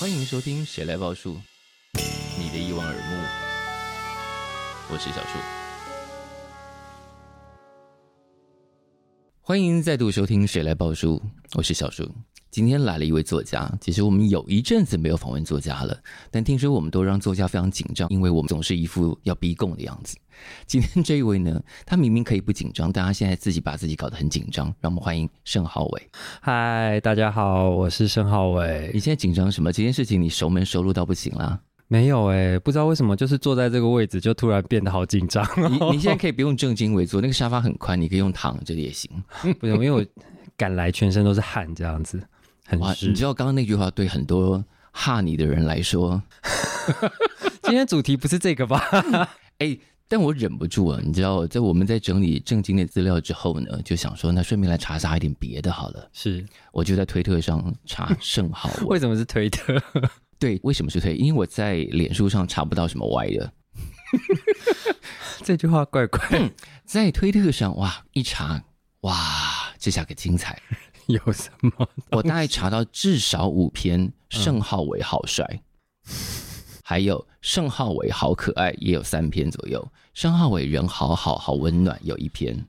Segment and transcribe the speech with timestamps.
[0.00, 1.34] 欢迎收听《谁来报数》，
[2.38, 3.00] 你的一望而目，
[4.90, 5.38] 我是小树。
[9.40, 11.16] 欢迎再度收听《谁来报数》，
[11.54, 12.12] 我是小树。
[12.50, 15.96] 今天来了一位作家，其实我们有一阵子没有访问作家了，
[16.30, 20.16] 但听说我们都让作家非常紧张，因为我们总是一副要逼供的样子。
[20.66, 24.66] 今天这一位呢，他明明可以不紧张，但他现在自己把自己搞得很紧张。
[24.80, 26.08] 让我们欢迎盛浩伟。
[26.40, 28.90] 嗨，大家好，我是盛浩伟。
[28.94, 29.70] 你现在紧张什么？
[29.70, 31.60] 这件事情你熟门熟路到不行啦？
[31.86, 35.46] 没有哎、欸，不知道为什么，就是坐在这个位置就突然变得好紧张。
[35.56, 39.10] 你 你现在可以不用正襟危坐，那个沙发很宽，你可以用躺着的也行。
[39.60, 40.04] 不用，因为我
[40.56, 42.22] 赶来全身都是汗，这样子
[42.68, 43.08] 很湿。
[43.08, 46.22] 你知道刚刚那句话对很多哈你的人来说，
[47.64, 48.80] 今天主题不是这个吧？
[49.58, 49.78] 哎。
[50.10, 56.08] 但我忍不住啊，你知道，在我们在整理正经的资料之后呢，就想说，那顺便来查查一点别的好了。
[56.14, 58.84] 是，我就在推特上查盛浩玮。
[58.88, 59.78] 为什么是推特？
[60.38, 61.14] 对，为什么是推？
[61.14, 63.52] 因为我在脸书上查不到什么歪的。
[65.44, 66.50] 这句话怪怪、嗯。
[66.86, 68.62] 在推特上，哇，一查，
[69.02, 69.14] 哇，
[69.78, 70.58] 这下可精彩。
[71.26, 71.88] 有什么？
[72.10, 75.44] 我大概查到至少五篇，盛浩伟好帅。
[76.06, 76.12] 嗯
[76.88, 79.86] 还有盛浩伟好可爱，也有三篇左右。
[80.14, 82.64] 盛浩伟人好好好温暖，有一篇。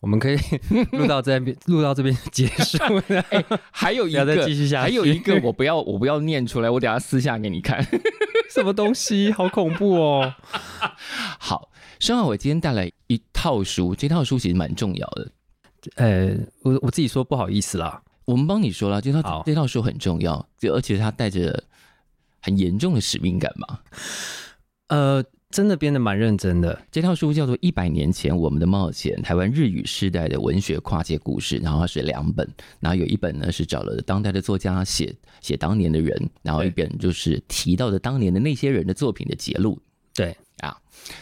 [0.00, 0.36] 我们可以
[0.90, 2.76] 录到这边，录到这边结束。
[3.06, 4.82] 欸、还有一个，再继续下去。
[4.82, 7.86] 还有一个，我不要，我不要念出来，我等下私下给你看。
[8.50, 9.30] 什么东西？
[9.30, 10.34] 好恐怖哦！
[11.38, 11.70] 好，
[12.00, 15.30] 盛浩伟今天带来一套书，这套书其实蛮重要的。
[15.94, 21.64] 呃，我我自己说不好意思啦，我们帮你说了，这套这套书很重要，就而且它带着。
[22.42, 23.80] 很严重的使命感嘛？
[24.86, 26.80] 呃，真的编的蛮认真的。
[26.92, 32.48] 这套书叫做《一百年前我们的冒险：台湾日语世代的文学跨界故事》，然后它是两本，
[32.78, 39.76] 然后有一本呢是找了当代的作家写写当年的人，然后一本就是提到的当年的那些人的作品的节录。
[40.14, 40.76] 对啊，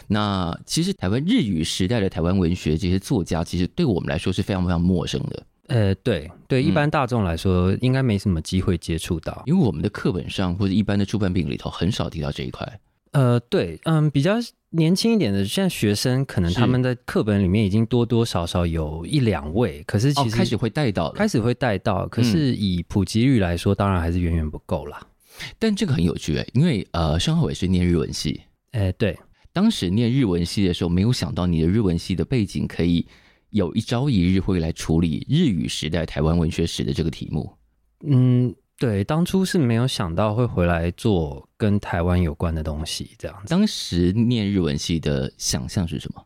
[0.07, 5.43] 那其实台湾日语时代的台湾文学这些作家，其实对我们来说是非常非常陌生的。
[5.67, 12.79] 呃，对对，一般大众来说，嗯、应该没什么机会接触到，因为我们的课本上或者一般的出版品里头很少提到这一块。
[13.11, 14.33] 呃，对，嗯，比较
[14.71, 25.01] 年轻一点的，现在学生可能他们在课本里面已经多多少少有一两位，可是其实、哦、开始会带到，开始会带到，可是以普及率来说，当然还是远远不够啦。
[25.57, 28.41] 但这个很有趣诶，因为呃，盛浩伟是念日文系，
[28.71, 29.17] 哎，对，
[29.55, 33.07] 当时念日文系的时候，没有想到你的日文系的背景可以。
[33.51, 37.49] 有一朝一日会来处理日语时代台湾文学史的这个题目。
[38.05, 43.49] 嗯，对，当初是没有想到会回来做跟台湾有关的东西，这样子。
[43.49, 46.21] 当时念日文系的想象是什么？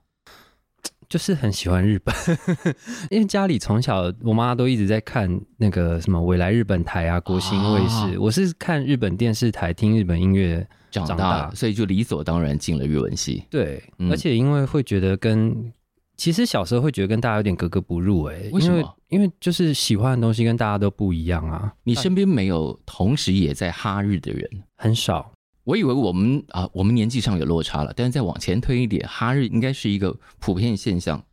[1.08, 2.16] 就是很喜欢日本，
[3.12, 13.44] 因为家里从小我妈都一直在看那个什么未来日本台啊、国新卫视，哦、我是看日本电视台、听日本音乐长大，长大，所以就理所当然进了日文系。
[13.50, 15.72] 对，嗯、而且因为会觉得跟。
[16.18, 18.78] 其实小时候会觉得跟大家有点格格不入，哎，为什么？
[18.78, 21.74] 因为，因为就是喜欢的东西跟大家都不一样啊。
[21.86, 24.50] 你身边没有同时也在哈日的人？
[24.76, 25.32] 很少。
[25.64, 31.24] 我以为我们啊，我们年纪上有落差了，但是再往前推一点，哈日应该是一个普遍现象。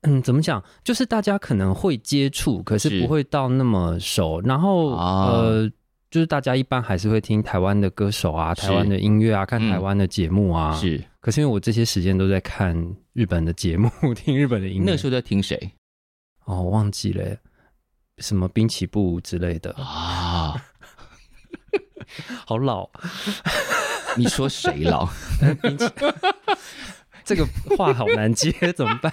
[0.00, 0.60] 嗯，怎么讲？
[0.82, 4.40] 就是大家可能会接触，可是不会到那么熟。
[4.40, 5.70] 然后、啊、呃。
[6.12, 10.76] 就是大家一般还是会听台湾的歌手啊，台湾的音乐啊，看台湾的节目啊。
[10.76, 12.76] 是，可是因为我这些时间都在看
[13.14, 14.84] 日本的节目， 听日本的音乐。
[14.84, 15.72] 那时候在听谁？
[16.44, 17.34] 哦，忘记了，
[18.18, 20.54] 什么滨崎步之类的啊？
[22.44, 22.90] 好老，
[24.18, 25.08] 你说谁老？
[27.24, 27.46] 这个
[27.76, 29.12] 话好难接， 怎么办？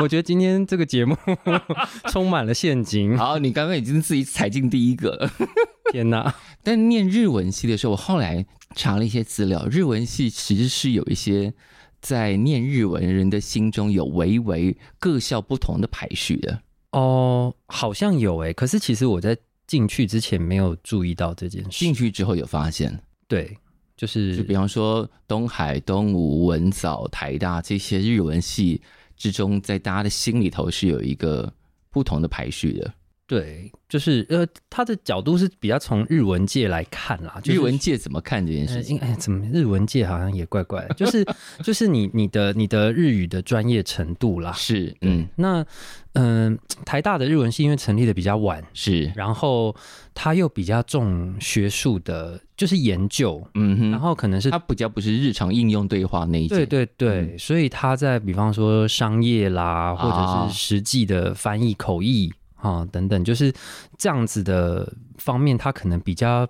[0.00, 1.16] 我觉得今天这个节目
[2.10, 3.16] 充满了陷阱。
[3.16, 5.30] 好，你刚刚已经自己踩进第一个了。
[5.92, 6.34] 天哪！
[6.62, 8.44] 但念日文系的时候，我后来
[8.74, 11.52] 查了一些资料，日文系其实是有一些
[12.00, 16.60] 在念日文人的心中有微微各校不同的排序的。
[16.92, 19.36] 哦，好像有诶，可是其实我在
[19.66, 23.00] 进去之前没有注意到这件事，进去之后有发现。
[23.28, 23.56] 对。
[23.96, 28.82] 就是，就比方说东海、东吴、文藻、台大这些日文系
[29.16, 31.52] 之中，在大家的心里头是有一个
[31.90, 32.92] 不同的排序的。
[33.26, 37.40] 对，就是呃，他的角度是比较从日文界来看啦。
[37.42, 38.98] 就是、日文界怎么看这件事情？
[38.98, 40.94] 哎、呃，怎么日文界好像也怪怪的？
[40.94, 41.24] 就是
[41.62, 44.52] 就是你你的你的日语的专业程度啦。
[44.52, 45.64] 是，嗯，那
[46.12, 49.74] 嗯、呃，台大的日文系因为成立的比较晚，是，然后
[50.12, 52.40] 他又比较重学术的。
[52.56, 63.52] 就是研究，嗯哼，然后可能是它比较不是日常应用对话那一种，对对对，嗯、所以他在比方说商业啦，或者是实际的翻译口译啊、哦、等等，就是
[63.98, 66.46] 这样子的方面，他可能比较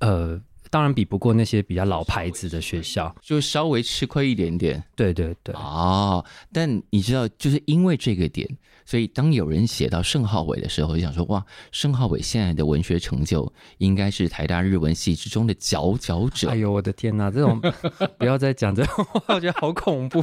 [0.00, 0.40] 呃。
[0.70, 4.82] 当然比不过那些比较老牌子的学校，就稍微吃亏一点点。
[4.94, 5.52] 对对对。
[5.56, 8.48] 哦，但你知道，就是因为这个点，
[8.86, 16.48] 所以当有人写到盛浩伟的时候，就想说哇，盛浩伟现在的文学成就应该是台大日文系之中的佼佼者。
[16.48, 17.60] 哎呦，我的天哪，这种
[18.16, 20.22] 不要再讲这种话，我觉得好恐怖。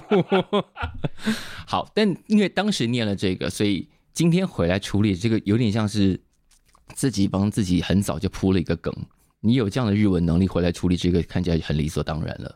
[1.68, 6.22] 好，但因为当时念了这个，所以今天回来处理这个，有点像是
[6.94, 8.96] 自己帮自己很早就铺了一个梗。
[9.42, 12.56] 你有这样的日文能力回来处理这个，看起来很理所当然了。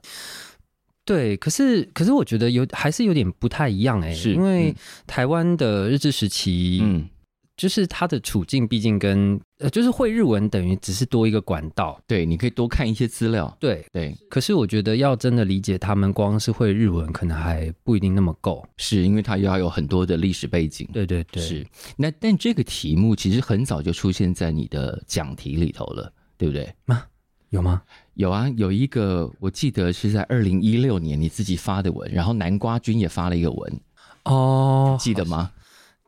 [1.04, 4.74] 对，可是可是我觉得有还是有点不太一样哎、欸，是因为
[5.08, 7.10] 台湾的日治时期，嗯，
[7.58, 14.16] 就是他的处境毕竟跟呃，就是会日文等于只是多一个管道，对，你可以多看一些资料，对对。
[14.30, 21.42] 可是我觉得要真的理解他们，光是会日文可能还不一定那么够，是因为他要有很多的历史背景，对对对。
[21.42, 21.66] 是
[21.98, 26.14] 那但这个题目其实很早就出现在你的讲题里头了。
[26.42, 26.74] 对不对？
[26.86, 27.04] 吗？
[27.50, 27.84] 有吗？
[28.16, 33.80] 有啊，有一个我记得是在二零一六年你自己发的文，然后南瓜君也发了一个文
[34.24, 35.52] 哦，记得吗？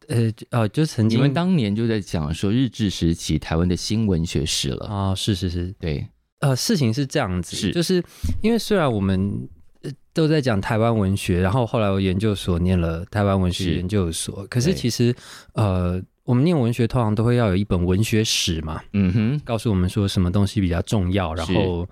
[0.07, 6.07] 呃呃，就曾经你们当年就在讲说日治时期台湾的新文学史了啊、哦，是是是，对，
[6.39, 8.03] 呃，事情是这样子，是就是
[8.41, 9.47] 因为虽然我们
[10.13, 15.15] 都在讲台湾文学，然后后来我研究所念了台湾文学研究所，可是其实
[15.53, 16.01] 呃。
[16.25, 21.87] 我们念文学通常都会要有一本文学史嘛，嗯哼，告诉我们说什么东西比较重要，然后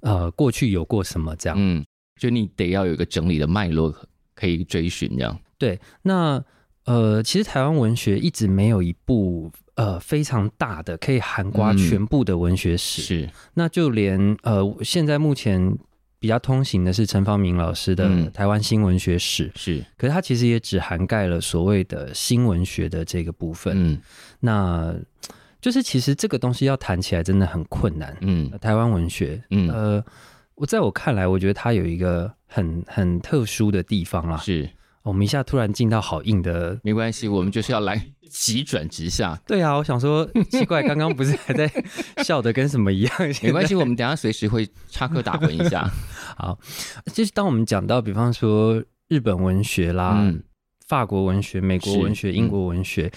[0.00, 1.84] 呃过去有过什么这样，嗯，
[2.20, 3.94] 就你得要有一个整理的脉络
[4.34, 5.36] 可以追寻这样。
[5.58, 6.42] 对，那
[6.84, 15.76] 呃其实台湾文学一直没有一部呃非常大的可以涵盖全部的文学史，嗯、是，那就连呃现在目前。
[16.24, 23.74] 比较通行的是陈方明老师的《台湾新文学史》，是，可是他其实也只涵盖了所谓的新文学的这个部分。
[23.76, 24.00] 嗯，
[24.40, 24.94] 那
[25.60, 28.16] 就是其实这个东西要谈起来真的很困难。
[28.22, 30.04] 嗯，台湾文学，嗯，呃，
[30.54, 34.38] 我在我看来，我觉得它有一个很很特殊的地方啦。
[34.38, 34.66] 是。
[35.02, 39.38] 我们一下突然进到好硬的，没关系，我们就是要来急转直下。
[39.46, 41.70] 对啊，我想说奇怪，刚刚不是还在
[42.24, 43.12] 笑的跟什么一样？
[43.42, 45.88] 没关系，我们等下随时会插科打诨一下。
[46.36, 46.58] 好，
[47.12, 50.42] 就是当我们讲到，比方说日本文学啦、嗯、
[50.86, 53.10] 法国文学、美国文学、英国文学，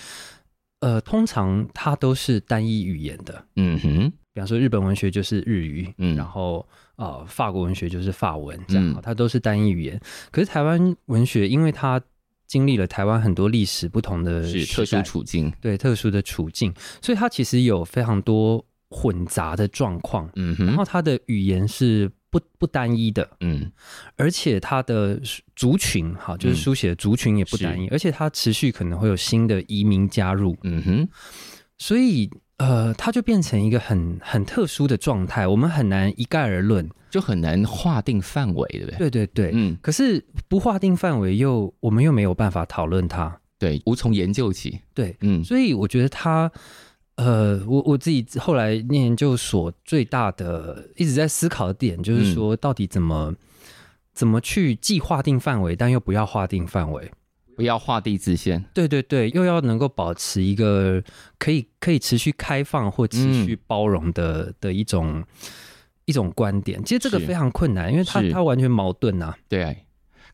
[0.81, 3.45] 嗯、呃，通常它都是单一语言的。
[3.56, 6.68] 嗯哼，比方说日本文学就是日语，嗯，然后。
[6.98, 9.95] 呃，法国文学就是法文，这样，它都是单一语言。
[9.98, 10.01] 嗯、
[10.31, 12.01] 可是台湾文学，因为它
[12.47, 20.29] 经历了台湾很多历史不同的特殊处境，对特殊的处境，所以它其实有非常多混杂的状况。
[20.35, 23.71] 嗯哼，然后它的语言是不不单一的，嗯，
[24.15, 25.21] 而且它的
[25.55, 30.57] 族群，哈，就是书写的族群也不单一，嗯、而且它持续可能会有新的移民加入。
[30.63, 31.09] 嗯哼，
[31.77, 32.29] 所以。
[32.57, 38.98] 呃，它就变成一个很很特殊的状态，我们很难一概而论，就很难划定范围，对不对？
[38.98, 39.77] 对对对，嗯。
[39.81, 44.80] 可是不划定范围，又我们又没有办法讨论它，对，无从研究起。
[44.95, 45.44] 对，嗯。
[45.44, 46.51] 所以我觉得它，
[47.18, 53.38] 呃，我我自己后来念研究所最大的一直在思考的点，就是说，到底怎么、嗯、
[54.13, 57.12] 怎么去既划定范围，但又不要划定范围。
[57.57, 61.03] 不要画地自限，对对对，又要能够保持一个
[61.39, 65.25] 可以可以持续开放或持续包容的、嗯、的一种
[66.05, 66.79] 一种观点。
[66.83, 69.35] 其实这个非常困难，因为它它完全矛盾啊。
[69.49, 69.85] 对，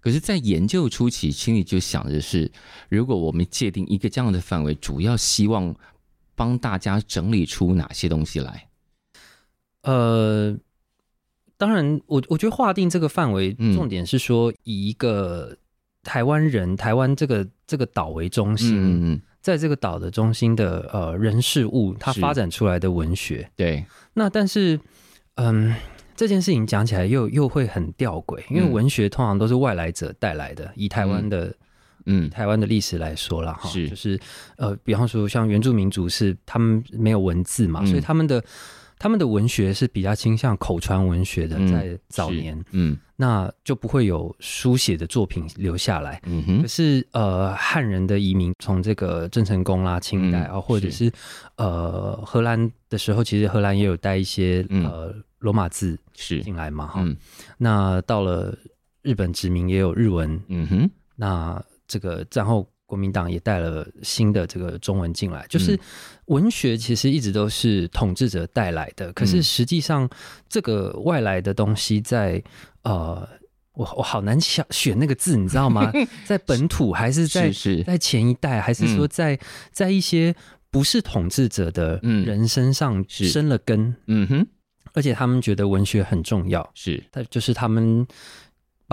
[0.01, 2.51] 可是，在研究初期，心里就想着是，
[2.89, 5.73] 如果我们界定一个这样的范围，主要希望
[6.35, 8.67] 帮大家整理出哪些东西来？
[9.83, 10.57] 呃，
[11.55, 15.55] 当然，我我觉得划定这个范围，重点是说以一个。
[16.03, 18.77] 台湾人，台湾这个这个岛为中心，
[19.13, 23.86] 嗯、在这个岛的中心的呃人事物，它发展出来的文学，对。
[24.13, 24.79] 那但是，
[25.36, 25.74] 嗯，
[26.15, 30.69] 这件事情讲起来又又会很吊诡，因为文学通常都是外来者带来的。
[30.75, 31.55] 以台湾的，
[32.05, 34.19] 嗯，台湾的历史来说了哈，是就是
[34.57, 38.43] 呃，比方说像原住民族是他们没有文字嘛，嗯、所以他们的。
[39.03, 46.22] 他们的文学是比较倾向口传文学的，在早年，嗯，嗯，那就不会有书写的作品留下来。
[46.25, 51.12] 嗯哼，可是呃，汉人的移民从这个郑成功啦、清代啊，嗯、或者是，是
[51.57, 57.13] 呃荷兰的时候，其实荷兰也有带一些、嗯、呃罗马字是进来嘛，哈、嗯。
[57.57, 58.57] 那到了
[59.01, 60.89] 日本殖民也有日文，嗯哼。
[61.17, 62.65] 那这个战后。
[62.93, 65.79] 国民党也带了新的这个中文进来，就是
[66.25, 70.07] 文学其实一直都是统治者带来的，可是实际上
[70.47, 72.43] 这个外来的东西在
[72.83, 73.27] 呃。
[73.75, 75.91] 我我好难想选那个字，你知道吗？
[76.29, 79.39] 在本土还是在是是在前一代，还是说在、嗯、
[79.71, 80.35] 在一些
[80.69, 83.95] 不是统治者的人身上生了根？
[84.05, 84.47] 嗯哼，
[84.93, 88.05] 而且他们觉得文学很重要，是，他就是他们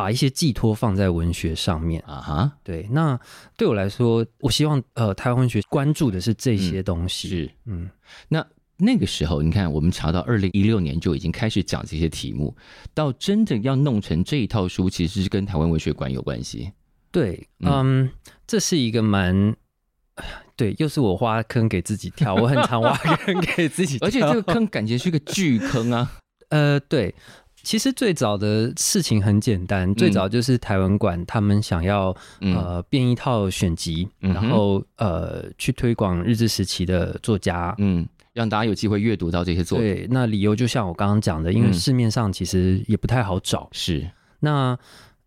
[0.00, 2.52] 把一些寄托放在文学上面啊哈。
[2.62, 3.18] 对，那
[3.56, 7.28] 对我来说，我希望呃，台湾文学关注的是这些东西。
[7.28, 7.90] 嗯、是，嗯，
[8.28, 8.46] 那。
[8.82, 12.56] 那个时候，你看，我们查到二零一六年就已经开始讲这些题目，
[12.94, 16.72] 到真的要弄成这一套书，其实是跟台湾文学馆有关系。
[17.12, 18.10] 对，嗯，嗯，
[18.46, 19.54] 这是一个蛮，
[20.56, 26.12] 对，又是我挖坑给自己跳， 我很常挖坑给自己跳，而且这个坑感觉是个巨坑啊。
[26.48, 27.14] 呃，对，
[27.62, 38.06] 其实最早的事情很简单，最早就是台文馆他们想要呃编一套选集，嗯、然后呃去推广日治时期的作家，嗯。
[38.32, 39.86] 让大家有机会阅读到这些作品。
[39.88, 43.62] 对，那理由就像我刚刚讲的，因为市面上其实也不太好找。
[43.62, 44.78] 嗯、是，那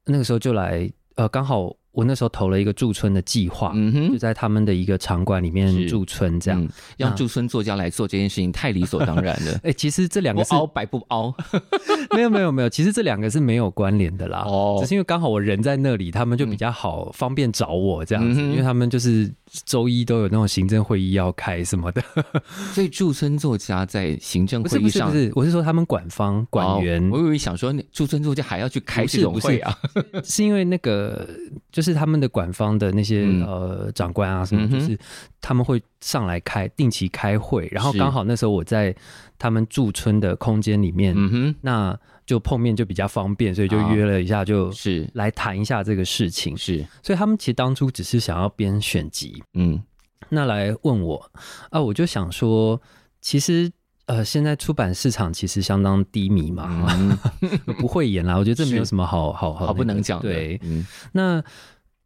[0.06, 1.76] 那个时候就来，呃，刚好。
[1.94, 3.72] 我那时候投了一个驻村的计划，
[4.12, 9.52] 就在他们的一个场馆里面驻村，这样、嗯、让驻村作家来做这件事情太理所当然了。
[9.64, 11.32] 哎、欸，其实这两个是凹白不凹？
[12.16, 14.44] 没有没有没有，其实这两个是没有关联的啦。
[14.48, 19.32] 哦，只是因为刚好我人在那里，他们就比较好、嗯、方便找我这样子，因为他们就是
[19.64, 22.02] 周一都有那种行政会议要开什么的。
[22.74, 29.78] 所以驻村作家在行政会议上不是不是，我是说他们管方管员、哦，我以为想说驻村作家还要去开这种会啊，
[30.24, 31.28] 是，因为那个
[31.72, 31.83] 就。
[31.83, 34.96] 是他们的馆方的那些、嗯、呃长官啊什么，就是
[35.42, 38.96] 他们会上来开定期开会，然后刚好那时候我在
[39.40, 45.10] 他们驻村的空间里面，嗯、那就碰面就比较方便，所以就约了一下，就是。
[45.14, 46.56] 来谈一下这个事情。
[46.56, 49.82] 是，所以他们其实当初只是想要编选集，嗯，
[50.30, 51.32] 那来问我
[51.72, 52.80] 啊，我就想说，
[53.20, 53.72] 其实。
[54.06, 57.18] 呃，现在出版市场其实相当低迷嘛，嗯、
[57.80, 58.36] 不会演啦。
[58.36, 60.28] 我觉得这没有什么好好好、好不能讲的。
[60.28, 61.42] 对，嗯、那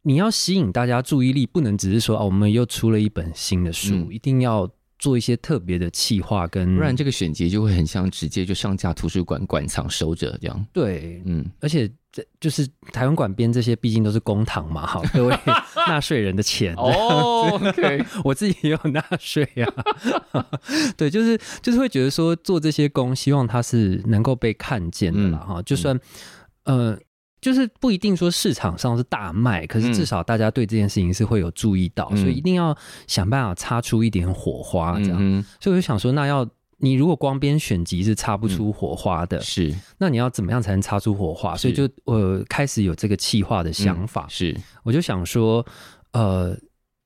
[0.02, 4.68] 你要吸引大家注意力，不能只是说啊，我们又出了一本新的书，嗯、一定要。
[5.00, 10.66] 做一些特别的企划，跟不然这个选集就会很像直接就上架图书馆馆藏收着这样。
[10.72, 15.38] 对，嗯，而且这就是台湾馆编这些，毕竟都是公堂嘛，哈，各位
[15.86, 17.60] 纳税人的钱哦。
[18.26, 19.72] 我自己也有纳税呀。
[20.98, 25.38] 对，就是就是会觉得说做这些工，希望它是能够被看见的啦。
[25.38, 25.96] 哈、嗯，就算
[26.64, 26.98] 呃。
[27.40, 32.76] 就是不一定说市场上是大卖，可是至少大家对这件事情是会有注意到，嗯、所以一定要
[33.06, 35.16] 想办法擦出一点火花，这样。
[35.20, 41.56] 嗯、所以我就想说，那要你如果光编选集是擦不出火花的，嗯、是，那你要怎么样才能擦出火花？
[41.56, 44.26] 所以就呃开始有这个企划的想法。
[44.26, 45.64] 嗯、是，我就想说，
[46.12, 46.56] 呃，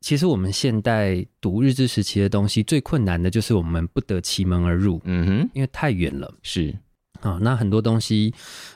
[0.01, 6.33] 其实我们现代读日治时期的东西最困难的就是我们不得其门而入，嗯哼，因为太远了。
[6.43, 6.75] 是。
[7.23, 8.35] 啊、哦，那很多东西，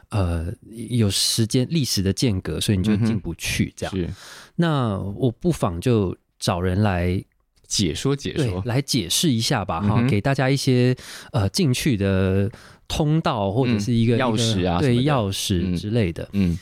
[0.08, 0.46] 呃，
[0.88, 3.72] 有时间历史的间隔，所以你就进不去。
[3.76, 4.10] 这样、嗯，是。
[4.56, 7.22] 那我不妨就找人来
[7.66, 10.96] 解说解说，来解释一下吧，哈、嗯，给大家一些
[11.32, 12.50] 呃进去的
[12.88, 16.22] 通道或者是一个钥匙啊，对，钥匙之类的。
[16.32, 16.58] 嗯，嗯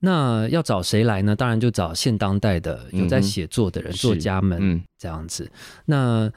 [0.00, 1.36] 那要找谁来呢？
[1.36, 5.48] 当然就找现当代的有在写作的人、嗯、作家们，嗯，这样子。
[5.84, 6.28] 那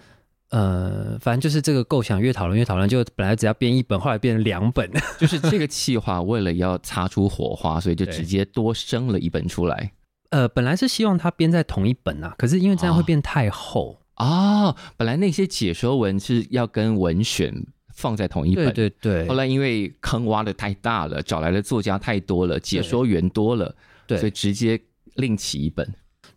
[0.49, 9.91] 呃，反正就是这个构想越讨论越讨论，就本来只要编一本，后来变成两本， 就是这个企划为了要擦出火花，所以就直接多生了一本出来。
[10.29, 14.75] 呃，本来是希望它编在同一本啊，可是因为这样会变太厚啊、哦。
[14.95, 17.53] 本来那些解说文是要跟文选
[17.93, 19.27] 放在同一本，对对对。
[19.27, 23.75] 后来因为坑挖的太大了，找来的作家太多了，解说员多了，
[24.05, 24.79] 对，所以直接
[25.15, 25.87] 另起一本。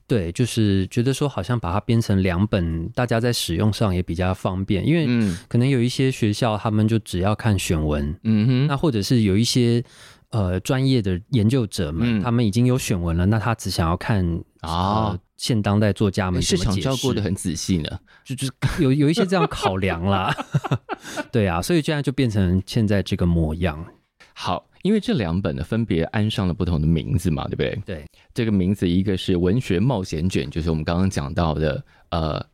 [0.09, 5.07] 对，就是觉得说好像把它编成两本，大家在使用上也比较方便，因为
[5.49, 9.85] 可能有一些学校他们就只要看选文，嗯哼，那或者是有一些
[10.31, 14.25] 呃专业的研究者们，嗯，他们已经有选文了，那他只想要看
[14.63, 20.35] 啊，呃，现当代作家们市场照顾得很仔细呢，就就是 有有一些这样考量啦，
[21.31, 23.85] 对啊，所以这样就变成现在这个模样。
[24.33, 24.65] 好。
[24.83, 27.83] 因为这两本呢，分别安上了不同的名字嘛，对不对？
[27.85, 32.45] 对，这个名字一个是《文学冒险卷》，就是我们刚刚讲到的，呃，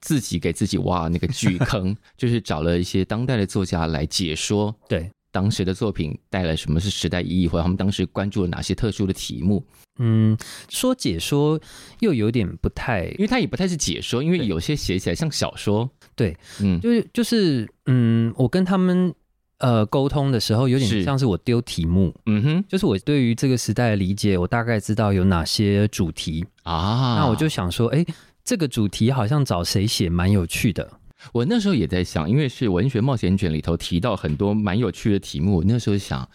[0.00, 9.62] 自己给自己挖那个巨坑， 就是找了一些当代的作家来解说，对当时的作品带来什么是时代意义，或者他们当时关注了哪些特殊的题目。
[9.98, 10.36] 嗯，
[10.68, 11.60] 说解说
[12.00, 15.90] 又有点不太，因为它也不太是解说，因为有些写起来像小说。
[16.14, 19.14] 对，嗯，就是就是，嗯，我跟他们。
[19.58, 28.04] 呃沟通的时候，有点像是我丢题目，嗯哼，就是我对于这个时代的理解，我大概知道有哪些主题啊，那我就想说，哎，
[28.44, 31.00] 这个主题好像找谁写蛮有趣的。
[31.32, 36.28] 我那时候也在想，因为是文学冒险卷里头提到很多蛮有趣的题目，我那时候想，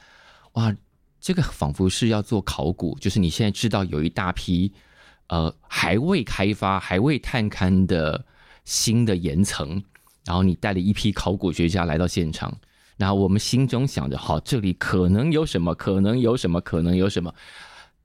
[0.54, 0.76] 哇，
[1.20, 4.74] 这个仿佛是要做考古，就是你现在知道有一大批
[5.28, 8.26] 呃还未开发、还未探勘的
[8.66, 9.82] 新的岩层，
[10.26, 12.52] 然后你带了一批考古学家来到现场，
[13.02, 17.34] 然后我们心中想着，好，这里可能有什么，可能有什么，可能有什么，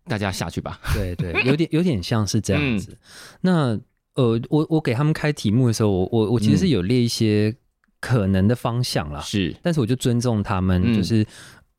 [0.09, 0.81] 大家下去吧。
[0.93, 2.93] 对对，有点有点像是这样子。
[2.97, 2.99] 嗯、
[3.43, 3.81] 那。
[4.17, 7.55] 呃，我我给他们开题目的时候，我我我其实是有列一些
[8.01, 11.21] 可能的方向啦，是、嗯，但是我就尊重他们，就是、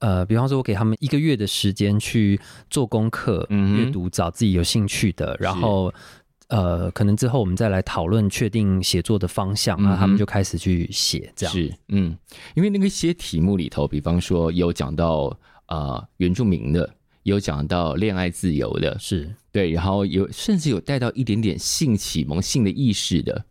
[0.01, 5.91] 嗯、呃，比方说，我给他们一个月的时间去做功课、嗯、阅读，找自己有兴趣的，然后
[6.47, 11.53] 呃，可能之后我们再来讨论，确定写作的方向，然后他们就开始去写，这样。
[11.53, 12.17] 是，嗯，
[12.55, 15.37] 因为那个些题目里头，比方说有讲到
[15.67, 16.93] 呃原住民的。
[17.23, 19.29] 有讲到恋爱自由的，是。
[19.51, 23.43] 对，然后有甚至有带到一点点性启蒙、性的意识的，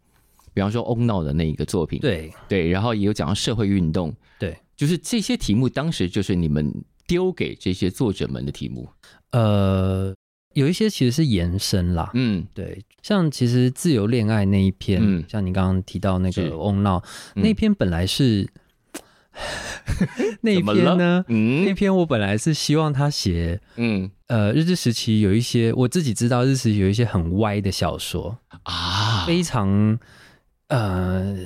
[0.54, 2.32] 比方说欧闹的那一个作品，对。
[2.48, 6.72] 对，然后也有讲到社会运动，对，就是这些题目当时就是你们
[7.06, 8.88] 丢给这些作者们的题目，
[9.32, 10.14] 呃，
[10.56, 17.02] 有一些其实是延伸啦，嗯，对，像其实自由恋爱那一篇，嗯，像你刚刚提到那个翁闹、
[17.34, 18.48] 嗯、那篇本来是。
[20.40, 21.22] 那一篇呢？
[21.28, 28.38] 嗯，那篇我本来是希望他写，嗯，呃，日治时期有一些我自己知道，日治时有一些很歪的小说。
[28.62, 29.98] 啊，非常，
[30.68, 31.36] 呃，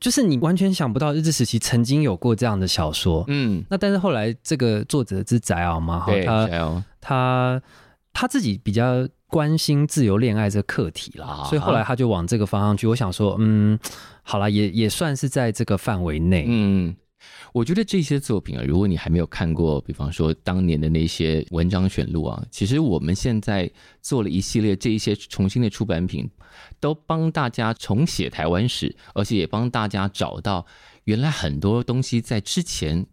[0.00, 7.62] 就是你完全想不到日治时期曾经有过这样的小说，嗯，那但是后来这个作者是翟鳌嘛，哈，他他
[8.12, 12.86] 他自己比较关心自由恋爱这个课题啦，所以后来他就往这个方向去。
[12.86, 13.78] 我想说，嗯，
[14.22, 16.96] 好了，也也算是在这个范围内，嗯。
[17.52, 26.30] 我觉得这些作品啊，如果你还没有看过，比方说当年的那些文章选录啊，其实我们现在做了一系列这一些重新的出版品，
[26.78, 30.64] 都帮大家重写台湾史，而且也帮大家找到
[31.04, 33.04] 原来很多东西在之前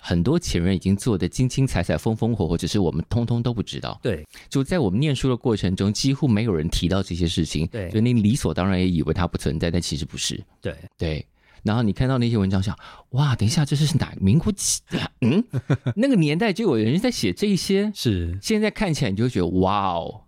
[0.00, 3.98] 很多前人已经做的精精彩彩、风风火火，只是我们通通都不知道。
[4.02, 7.66] 对，就在我们念书的过程中，几乎没有人提到这些事情。
[7.66, 10.42] 对，所以你理所当然也以为它不存在，但其实不是。
[10.60, 11.26] 对，对。
[11.62, 12.74] 然后你看到那些文章，想
[13.10, 14.80] 哇，等一下，这是哪民国几？
[15.20, 15.44] 嗯，
[15.94, 20.22] 那个年代就有人在写这些，是现在看起来你就会觉得哇哦，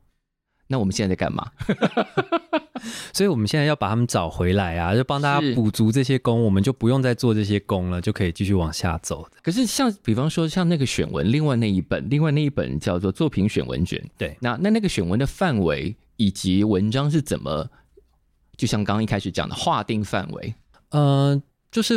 [0.73, 1.47] 那我们现在在干嘛？
[3.15, 9.25] 所以我们现在要把他们找回来啊，就帮大家补足这些功，我们就不用再做这些功了，就可以继续往下走。
[9.41, 17.69] 可是像比方说像那个选文，另外那一本，另外那一本叫做作品选文卷，对，那那那个选文的范围以及文章是怎么，
[18.57, 20.55] 就像刚刚一开始讲的划定范围。
[20.91, 21.95] 呃，就是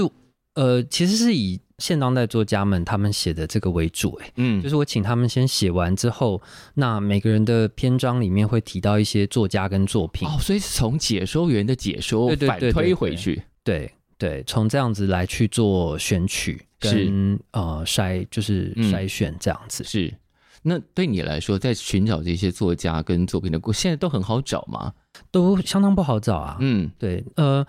[0.53, 6.41] 呃，其实是以现当代作家们他们写的这个为主，哎，嗯，就是我请他们先写完之后，
[6.75, 19.83] 那每个人的篇章里面会提到一些作家跟作品，哦，所以是从解说员的解说反推回去，对对，从这样子来去做选取跟呃筛，就是筛选这样子。
[19.83, 20.13] 嗯，是，
[20.61, 24.93] 那对你来说，在寻找这些作家跟作品的过，现在都很好找吗？
[25.29, 27.67] 都相当不好找啊，嗯，对，呃。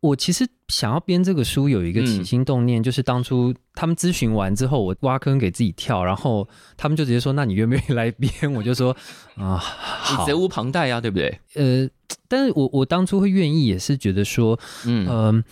[0.00, 8.94] 我其实想要编这个书，有一个起心动念，嗯、就是当初他们咨询完之后，我挖坑给自己跳，然后他们就直接说：“那你愿不愿意来编？”我就说
[9.36, 11.88] ：“啊， 好，你责无旁贷啊，对不对？”呃，
[12.28, 15.44] 但是我我当初会愿意，也是觉得说，嗯、呃，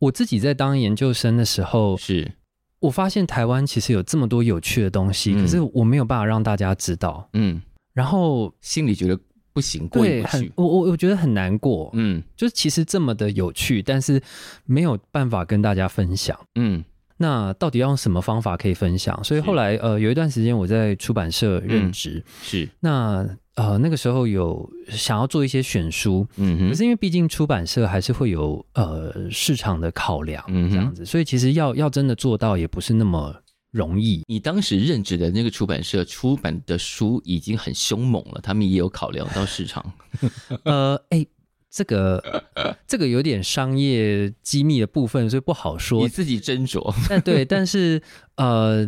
[0.00, 2.32] 我自己在当研究生的时候，是
[2.80, 7.62] 我发现台湾其实有这么多有趣的东西，嗯、可是我没有办法让大家知道，嗯，
[7.94, 9.18] 然后心里觉得。
[9.52, 10.52] 不行，过意不去。
[10.54, 11.90] 我我我觉得很难过。
[11.94, 14.20] 嗯，就是其实这么的有趣，但是
[14.64, 16.38] 没有办法跟大家分享。
[16.54, 16.84] 嗯，
[17.16, 19.22] 那到底要用什么方法可以分享？
[19.22, 22.18] 所以后来呃，有一段时间我在出版社任职。
[22.18, 22.68] 嗯、是。
[22.80, 33.34] 那呃那个时候有想要做一些选书，嗯哼，可是因为毕竟出版社还是会有呃市场的考量，嗯哼，这样子，所以其实要要真的做到也不是那么。
[33.72, 39.92] 容易，你当时任职的那个出版社出版的书已经很凶猛了，他们也有考量到市场。
[40.64, 41.28] 呃，哎、欸，
[41.70, 42.44] 这个
[42.86, 46.02] 这个有点商业机密的部分，所以不好说。
[46.02, 46.94] 你自己斟酌。
[47.08, 48.02] 但对，但是
[48.36, 48.86] 呃，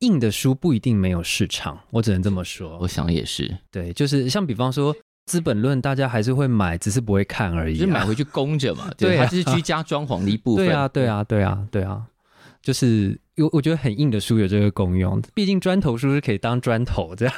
[0.00, 2.78] 印的书不一定没有市场，我只能这么说。
[2.82, 3.56] 我想也是。
[3.70, 8.90] 对，就是像比方说《资本论》，大家还是会买，只是不会看而已、啊，就买回去供着嘛。
[8.98, 10.66] 对，它就是居家装潢的一部分。
[10.66, 12.04] 对啊，对啊，对啊，对啊，
[12.66, 13.20] 就是。
[13.36, 17.34] 有我觉得很硬的书有这个功用，毕竟砖头书是可以当砖头这样。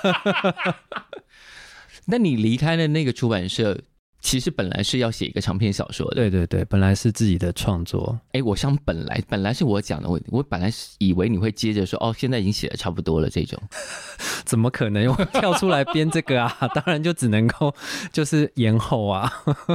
[2.06, 3.76] 那你离开了那个出版社，
[4.20, 6.14] 其实本来是要写一个长篇小说的。
[6.14, 8.16] 对对对，本来是自己的创作。
[8.30, 13.60] 哎，我想本来本来是我讲的问题，我本来是以为你会接着说，哦，现在已经写的差不多了这种。
[14.46, 15.04] 怎么可能？
[15.08, 16.56] 我跳出来编这个啊？
[16.72, 17.74] 当然就只能够
[18.12, 19.28] 就是延后啊。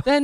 [0.06, 0.24] 但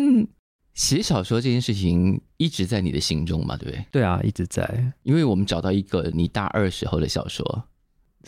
[0.79, 3.85] 写小说这件事情一直在你的心中嘛，对不对？
[3.91, 4.93] 对啊，一直在。
[5.03, 7.65] 因为我们找到一个你大二时候的小说。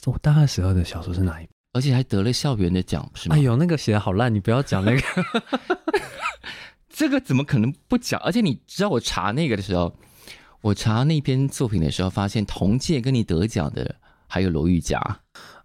[0.04, 1.52] 我大二时候的小说是哪一本？
[1.72, 3.38] 而且还得了校园的奖，是吗？
[3.38, 5.02] 哎呦，那个写的好烂，你不要讲那个。
[6.92, 8.20] 这个怎么可能不讲？
[8.20, 9.96] 而且你知道，我查那个的时候，
[10.60, 13.96] 我查那篇作品的时候，发现同届跟你得奖的
[14.28, 15.00] 还有罗玉佳。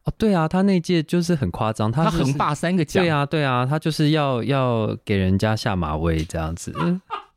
[0.06, 3.04] 哦，对啊，他那届就是很夸张，他、就是、他横霸三个奖。
[3.04, 6.72] 对啊，对啊，他就是要要给人家下马威这样子。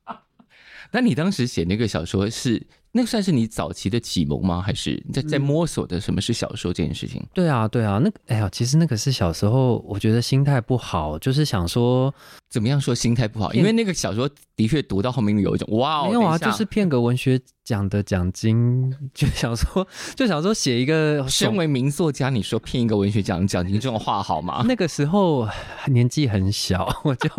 [0.91, 2.65] 那你当时写那个小说是？
[2.91, 4.61] 那个算是你早期的启蒙吗？
[4.61, 7.23] 还是在在摸索的什么是小说这件事情？
[7.33, 12.13] 对啊，对啊，那个哎呀，其实那个是小时候，我觉得心态不好，就是想说
[12.49, 13.53] 怎么样说心态不好？
[13.53, 24.63] 因为那个小说的确读到后面有一种哇，没有啊，就是骗个文学奖的奖金，就想说 就想说写一个身为名作家，你说骗一个文学奖奖金这种话好吗？
[24.67, 25.47] 那个时候
[25.87, 27.29] 年纪很小，我就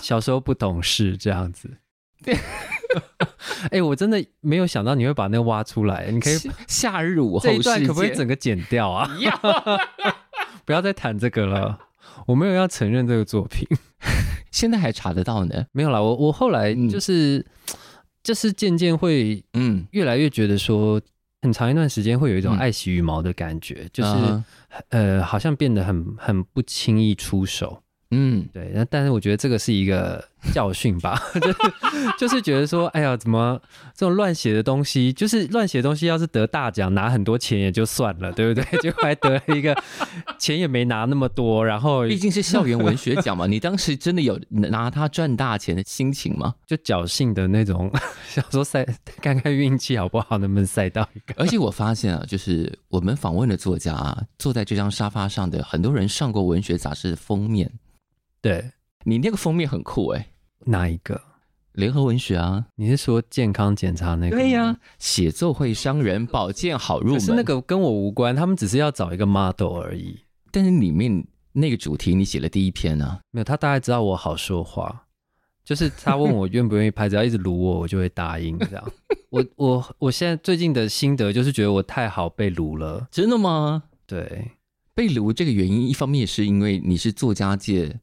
[0.00, 1.78] 小时候不懂事这样子。
[2.92, 3.28] 对。
[3.64, 6.10] 哎、欸，我真的没有想到你会把那个挖出来。
[6.10, 9.08] 你可以 夏日午后这一段可不可以整个剪掉啊？
[10.64, 11.78] 不要再谈这个了。
[12.26, 13.66] 我没有要承认这个作品，
[14.50, 15.64] 现在还查得到呢。
[15.72, 17.44] 没有啦，我我后来就是、嗯、
[18.22, 21.00] 就是渐渐会嗯越来越觉得说，
[21.42, 24.42] 很长一段时间会有一种爱惜羽毛的感觉，嗯、就是、uh-huh.
[24.90, 27.82] 呃好像变得很很不轻易出手。
[28.12, 31.58] 嗯，对，那但是我觉得这个是一个教训吧， 就是
[32.18, 33.60] 就是觉得说，哎呀，怎么
[33.94, 38.64] 这种乱写的东西，就是乱写的东西，要是得大奖拿很多钱也就算了，对不对？
[38.82, 39.80] 结果还得了一个
[40.40, 46.56] 钱也没拿那么多，然后毕竟是校园文学奖嘛，你当时真的有拿它赚大钱的心情吗？
[46.66, 47.88] 就侥幸的那种，
[48.28, 48.84] 想说赛
[49.22, 51.34] 看看运气好不好，能不能赛到一个。
[51.36, 57.70] 而且我发现啊，就是我们访问的作家啊，坐在这张沙发上的很多人上过文学杂志封面。
[58.42, 58.72] 对，
[59.04, 60.30] 你那个封面很酷哎，
[60.66, 61.20] 哪一个？
[61.74, 62.66] 联合文学啊？
[62.74, 64.36] 你是说健康检查那个？
[64.36, 67.20] 对呀、啊，写作会伤人，保健好入门。
[67.20, 70.18] 是那个跟我无关，他们只是要找一个 model 而已。
[70.50, 73.20] 但是里面那个主题你写了第一篇呢、啊？
[73.30, 75.06] 没有，他大概知道我好说话，
[75.64, 78.92] 就是他问我愿不愿意拍，只要一直撸我，我就会答应这样。
[79.30, 83.06] 我我我现在最近的心得就是觉得我太好被撸了。
[83.12, 83.84] 真的吗？
[84.06, 84.50] 对，
[84.92, 88.00] 被撸这个原因，一方面也是因为你是作家界。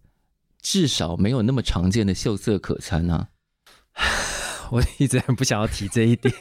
[0.61, 3.29] 至少没有那么常见的秀色可餐啊！
[4.71, 6.33] 我一直很不想要提这一点，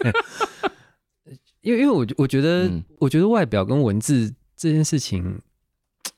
[1.62, 5.40] 因为因为我我觉得、嗯，我觉得外表跟文字这件事情，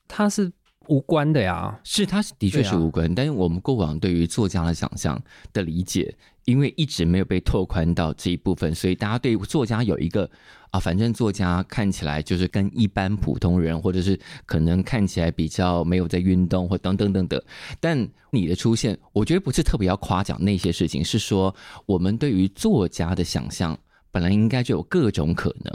[0.06, 0.52] 它是
[0.88, 1.78] 无关的呀。
[1.84, 5.20] 是，它是的确是无关，啊、但是我们过往对于作家的想象
[5.52, 10.28] 的理解，因为一直没有被拓宽到这一部分，所以大家对作家有一个。
[10.70, 17.42] 啊，反正作家看起来就是跟一般普通人，或者是可能看起来比较没有在运动或等等等等。
[17.80, 21.54] 但你的出现，我觉得不是特别要夸奖那些事情，是说
[21.86, 23.78] 我们对于作家的想象
[24.10, 25.74] 本来应该就有各种可能。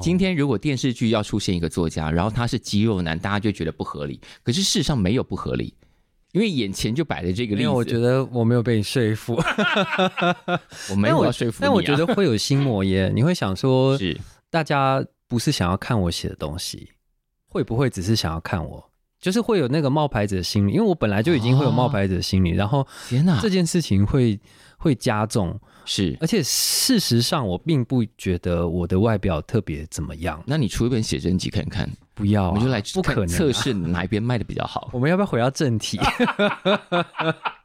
[0.00, 4.20] 今天如果电视剧要出现一个作家，然后他是肌肉男，大家就觉得不合理。
[4.42, 5.74] 可是事实上没有不合理。
[6.32, 9.34] 因为眼前就摆着这个例子，因为我觉得我没有被你说服，
[10.92, 11.68] 我没有要说服你、啊。
[11.68, 14.14] 但我觉得会有心魔耶，你会想说，是
[14.50, 16.90] 大家不是想要看我写的东西，
[17.46, 18.90] 会不会只是想要看我？
[19.18, 24.38] 就是会有那个冒牌者心理，因为我本来就已经会有冒牌者心理，哦、然后天哪，这件事情会
[24.76, 25.58] 会加重。
[25.90, 30.42] 是，而且事实上，我并不觉得我的外表特别怎么样。
[30.46, 31.88] 那你出一本写真集看看？
[32.14, 34.90] 不要、啊，我们就来不可能测试哪一边卖的比较好。
[34.92, 35.98] 我们要不要回到正题？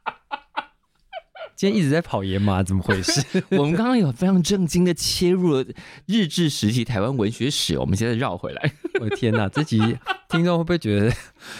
[1.56, 3.22] 今天一直在跑野马，怎么回事？
[3.56, 5.64] 我们刚刚有非常正经的切入了
[6.06, 8.72] 日治时期台湾文学史，我们现在绕回来。
[9.00, 9.78] 我的天哪，这集
[10.28, 11.12] 听众会不会觉得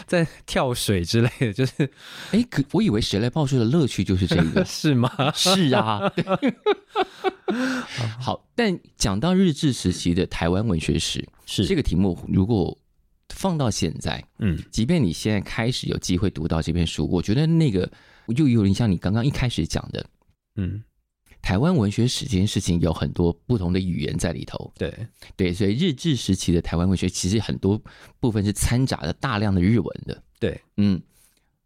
[0.04, 1.52] 在跳水之类的？
[1.52, 1.84] 就是，
[2.32, 5.08] 哎、欸，可我以为谁来报税的乐趣就是这个， 是吗？
[5.32, 6.00] 是啊。
[8.18, 12.76] 好，但讲到日治时期的台湾文学史，是这个题目，如果
[13.28, 17.88] 放到现在，嗯，即便你现在开始有机会读到这篇书，我觉得那个。
[18.28, 20.06] 又有点像你刚刚一开始讲的，
[20.56, 20.82] 嗯，
[21.42, 24.92] 台湾文学史这件事情有很多不同的语言在里头，对。
[25.36, 27.80] 对，所以日治时期的台湾文学其实很多
[28.20, 31.00] 部分是掺杂了大量的日文的，对，嗯，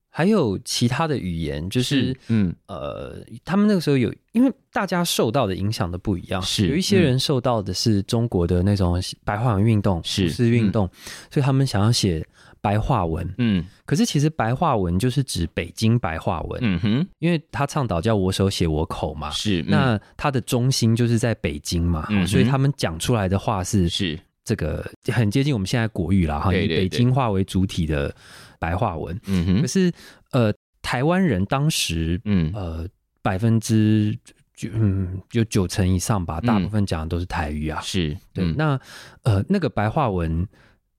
[0.08, 2.54] 还有其他的语言，就是，是嗯。
[2.66, 10.88] 呃，他们那个时候有，因为大家受到的影响都不一样，是有一些人受到的是中国的那种白话文运动、是是运动，
[11.30, 12.26] 所以他们想要写
[12.68, 24.18] 白话文，嗯，可是其实白话文就是指北京白话文，嗯哼，因为他倡导叫我手写我口嘛，是，那他的中心就是在北京嘛，嗯，所以他们讲出来的话是是。
[24.44, 28.14] 这个很接近我们现在国语啦，哈，以北京话为主体的。
[28.60, 29.92] 白话文，嗯哼，可是
[30.32, 30.52] 呃，
[30.82, 32.50] 台湾人当时，嗯。
[32.52, 32.84] 呃，
[33.22, 34.12] 百分之
[34.56, 38.44] 就嗯，就九成以上吧，大部分讲的都是台语啊，是对。
[38.54, 38.80] 那
[39.22, 40.44] 呃，那个白话文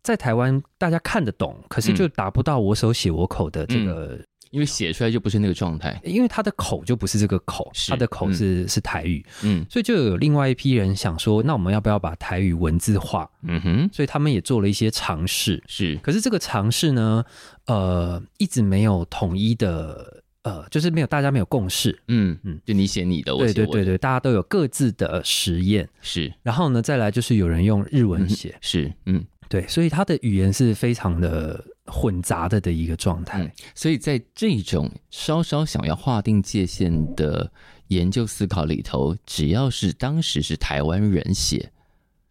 [0.04, 4.20] 在台湾大家看得懂，可是就达不到我手写我口的这个。
[4.52, 13.30] 因为写出来就不是那个状态，因为他的口就不是这个口，他的口是、嗯、是台语，嗯，所以就有另外一批人想说，那我们要不要把台语文字化？
[13.44, 15.96] 嗯哼，所以他们也做了一些尝试，是。
[15.98, 17.24] 可是这个尝试呢，
[17.68, 26.34] 呃，一直没有统一的，呃，就是没有大家没有共识，嗯嗯，就你写你的，我写我的，对对对对，大家都有各自的实验，是。
[26.42, 31.66] 然后呢，再来就是有人用日文写，嗯、是，嗯，对，所以他的语言是非常的。
[31.92, 37.52] 混杂的的一个状态，嗯，所以在这种稍稍想要划定界限的
[37.88, 41.72] 研究思考里头，只要是当时是台湾人写，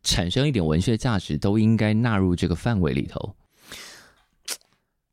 [0.04, 3.34] 产生一点文学价值，都应该纳入这个范围里头。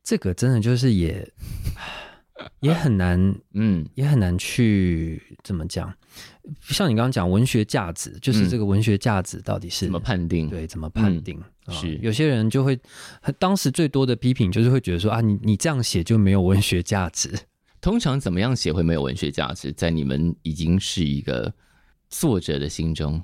[0.04, 1.28] 这个真的就是也
[2.62, 5.91] 也很难，嗯，也很难去怎么讲。
[6.62, 10.48] 像你刚刚讲文学价值，就是这个文学价值到底是、嗯、怎么判定？
[10.52, 11.36] 对，怎么判定？
[11.39, 12.80] 嗯、是有些人就会，
[13.39, 17.34] 当时最多的批评就是会觉得说啊，你你这样写就没有文学价值。
[17.82, 19.71] 通常怎么样写会没有文学价值？
[19.71, 21.54] 在你们已经是一个
[22.10, 23.21] 作者的心中，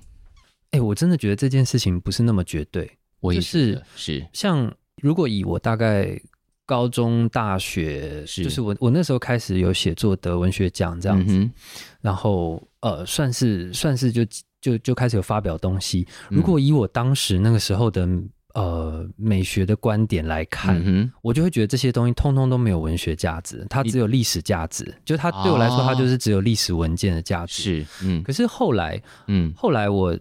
[0.71, 2.89] 哎、欸，我真的觉得这件事情不是那么绝对。
[3.19, 6.19] 我也是，就是是像如果以我大概。
[6.63, 11.51] 高中、大学是就是我，我那时候开始有写作得文学奖这样子，嗯、
[11.99, 14.21] 然后呃，算是算是就
[14.61, 16.07] 就就开始有发表东西。
[16.29, 18.07] 如果以我当时那个时候的
[18.53, 24.93] 呃美学的观点来看、嗯，我就会觉得这些东西通通都没有文学价值，它只有历史价值。
[25.03, 27.83] 就它对我来说，它就是只有历史文件的价值。
[27.83, 28.23] 是，嗯。
[28.23, 30.17] 可是后来，嗯，后来我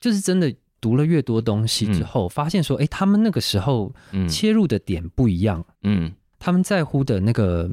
[0.00, 0.54] 就是真的。
[0.80, 3.90] 读了越多东西之后，发现说，哎、欸，他们那个时候
[4.28, 7.70] 切入的点不一样，嗯，他们在乎的那个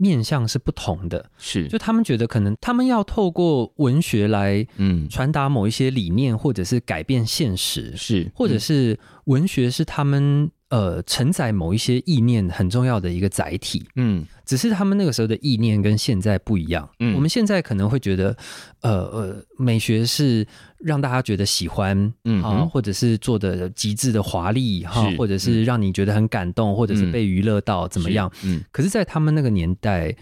[0.00, 10.50] 面向是不同的，是，就他们觉得可能他们要透过文学来，嗯，传达某一些理念，或者是改变现实，是，或者是文学是他们。
[10.70, 18.36] 呃，承载某一些意念很重要的一个载体，嗯，只是他们那个时候的意念跟现在不一样，嗯，我们现在可能会觉得，
[18.82, 20.46] 呃呃，美学是
[20.78, 30.14] 让大家觉得喜欢，嗯啊，或者是做的极致的华丽，哈，或者是让你觉得很感动，嗯，或者是被娱乐到怎么样，嗯，可是，在他们那个年代，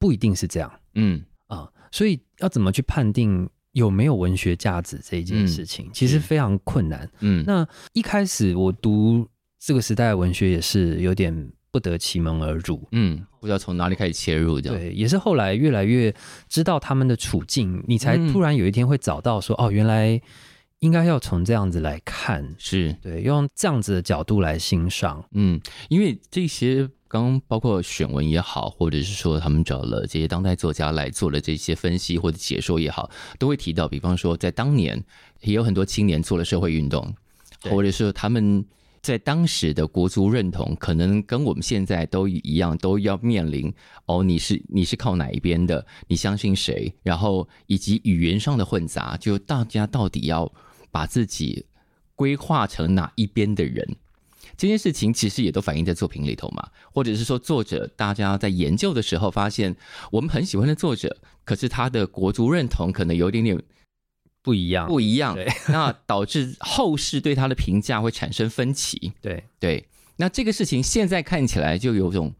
[0.00, 1.22] 不一定是这样，嗯。
[1.46, 9.24] 啊，所以要怎么去判定有没有文学价值这一件事情，嗯，其实非常困难，嗯，那一开始我读。
[9.66, 14.78] 这个时代的文学也是有点不得其门而入，嗯，不知道从哪里开始切入，这样。
[14.78, 16.14] 对，也是后来越来越
[16.48, 20.22] 知道他们的处境，你才突然有一天会找到说，嗯、哦，原来
[20.78, 22.92] 应该要从这样子来看，是。
[23.02, 35.02] 对，用这样子的角度来欣赏，嗯，因为这些刚刚包括选文也好，或者是说他们找了这些当代作家来做了这些分析或者解说也好，都会提到，比方说在当年
[35.40, 37.12] 也有很多青年做了社会运动，
[37.62, 38.64] 或者是他们。
[39.06, 43.72] 在当时的国族认同，可能跟我们现在都一样，都要面临
[44.06, 45.86] 哦，你是你是靠哪一边的？
[46.08, 46.92] 你相信谁？
[47.04, 50.52] 然后以及语言上的混杂，就大家到底要
[50.90, 51.66] 把自己
[52.16, 53.94] 规划成哪一边的人？
[54.56, 59.76] 这件事情其实也都反映在作品里头嘛，或者是说作者大家在研究的时候发现，
[60.10, 63.56] 我们很喜欢的作者，可是他的国族认同可能有点点。
[64.46, 69.12] 不一样，不一样，对， 那导致后世对他的评价会产生分歧。
[69.20, 72.32] 对对，那这个事情现在看起来就有种，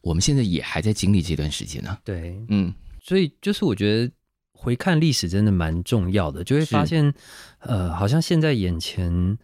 [0.00, 1.98] 我们现在也还在经历这段时间呢。
[2.02, 4.10] 对，嗯，所以就是我觉得
[4.54, 7.12] 回看历史真的蛮重要的，就会发现，
[7.58, 9.36] 呃，好像现在眼前，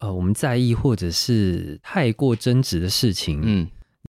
[0.00, 3.66] 呃，我们在意或者是太过争执的事情，嗯，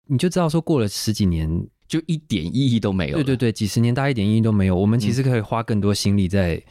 [0.08, 1.50] 你就知道说过了十几年
[1.88, 3.16] 就一点意义都没有。
[3.16, 4.76] 对对对，几十年大一点意义都没有。
[4.76, 6.62] 我们其实可以花更多心力在。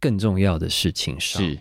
[0.00, 1.58] 更重要的事情上是，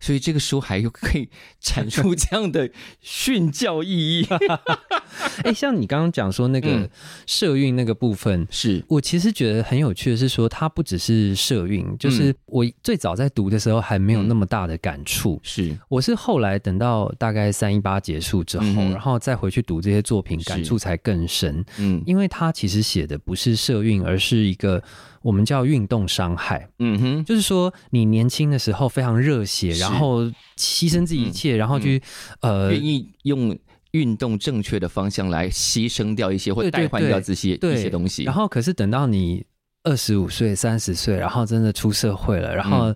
[0.00, 1.28] 所以这个书还有可以
[1.60, 4.26] 产出这样的训教意义。
[4.30, 6.88] 哎、欸，像你刚刚讲说那个
[7.26, 15.38] 社运那个部分，嗯、是我其实觉得很有趣的是说，它不只是社运，就是我最早在读的时候还没有那么大的感触。
[15.42, 21.64] 是，我是后来等到大概三一八结束之后，嗯、然后再回去读这些作品，感触才更深。
[21.78, 24.82] 嗯，因为他其实写的不是社运，而是一个。
[25.26, 30.22] 我们叫运动伤害，嗯哼，就是说你年轻的时候非常热血，然后
[30.56, 32.00] 牺牲自己一切，嗯、然后去、
[32.42, 33.58] 嗯、呃，愿意用
[33.90, 38.22] 运动正确的方向来牺牲掉一些，或代换掉这些一些东西。
[38.22, 39.44] 然后，可是等到你
[39.82, 42.94] 二十五岁、三十岁，然后真的出社会了，然后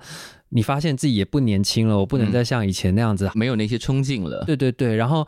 [0.50, 4.44] 你发现自己也不年轻了，我不能再像以前那样子，没有那些冲劲了。
[4.44, 5.26] 对对对，然后。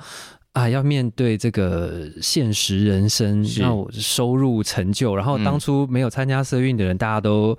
[0.52, 7.56] 啊，要面对这个现实人生，然后收入成就，然后当初没有参加社运的人，大家都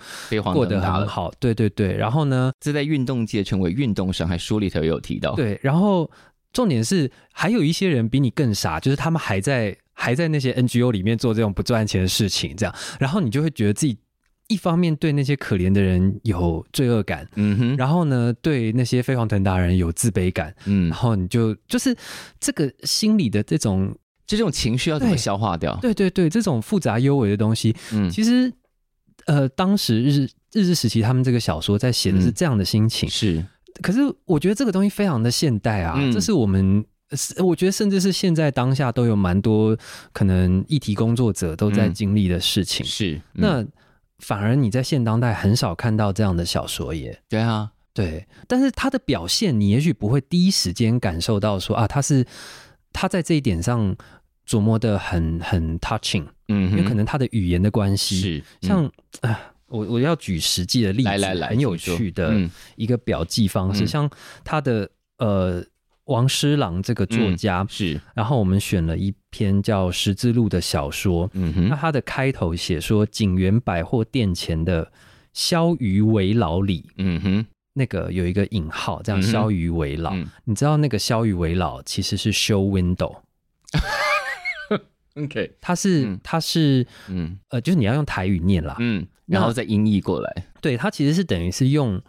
[0.53, 1.95] 过得很好，对对对。
[1.95, 5.35] 然后呢，这在运动界成为运动伤害，书里头有提到。
[5.35, 6.09] 对，然后
[6.51, 13.97] 重点是还有一些人比你更傻，就是他们还在还在那些 NGO 里面做这种不赚钱的事情，这样，然后你就会觉得自己。
[14.49, 21.95] 一方面对那些可怜的人有罪恶感，嗯哼，然后呢，对那些飞黄腾达人有自卑感，嗯，然后你就就是
[22.39, 23.95] 这个心理的这种
[24.27, 25.75] 这种情绪要怎么消化掉？
[25.81, 28.51] 对对对，这种复杂幽微的东西，嗯，其实
[29.25, 33.45] 呃，当时日日治时期他们这个小说在写的是这样的心情，嗯、是，
[33.81, 36.83] 可是我觉得这个东西非常的现代啊，嗯、这是我们
[37.37, 39.75] 我觉得甚至是现在当下都有蛮多
[40.11, 43.65] 可能议题工作者都在经历的事情，嗯、是、嗯、那。
[44.23, 47.21] 反而你在现当代很少看到这样的小说耶。
[47.29, 52.25] 对啊，对，但是他的表现，你也许不会第一时间感受到说啊，他是
[52.91, 53.95] 他在这一点上
[54.47, 62.33] 琢磨的很很 touching，嗯哼，因为可能他的语言的关系是，嗯、像啊，我我要举实际的例子，来来来，很有趣的
[62.75, 64.09] 一个表记方式，嗯、像
[64.43, 65.63] 他的呃。
[66.07, 71.27] 王诗郎这个作家、嗯、是，然后我们选了一篇叫《十字路》的小说。
[71.33, 74.91] 嗯哼，那它的开头写说，景园百货店前的
[75.33, 80.13] 萧觎围老里，嗯哼，那个有一个引号，这样萧觎围老。
[80.13, 83.17] 嗯、你知道那个萧觎围老其实是 show window。
[85.15, 90.45] OK，他是他是嗯呃，就是你要用台语念啦，嗯，然后再音译过来。
[90.61, 91.99] 对，他其实是等于是用。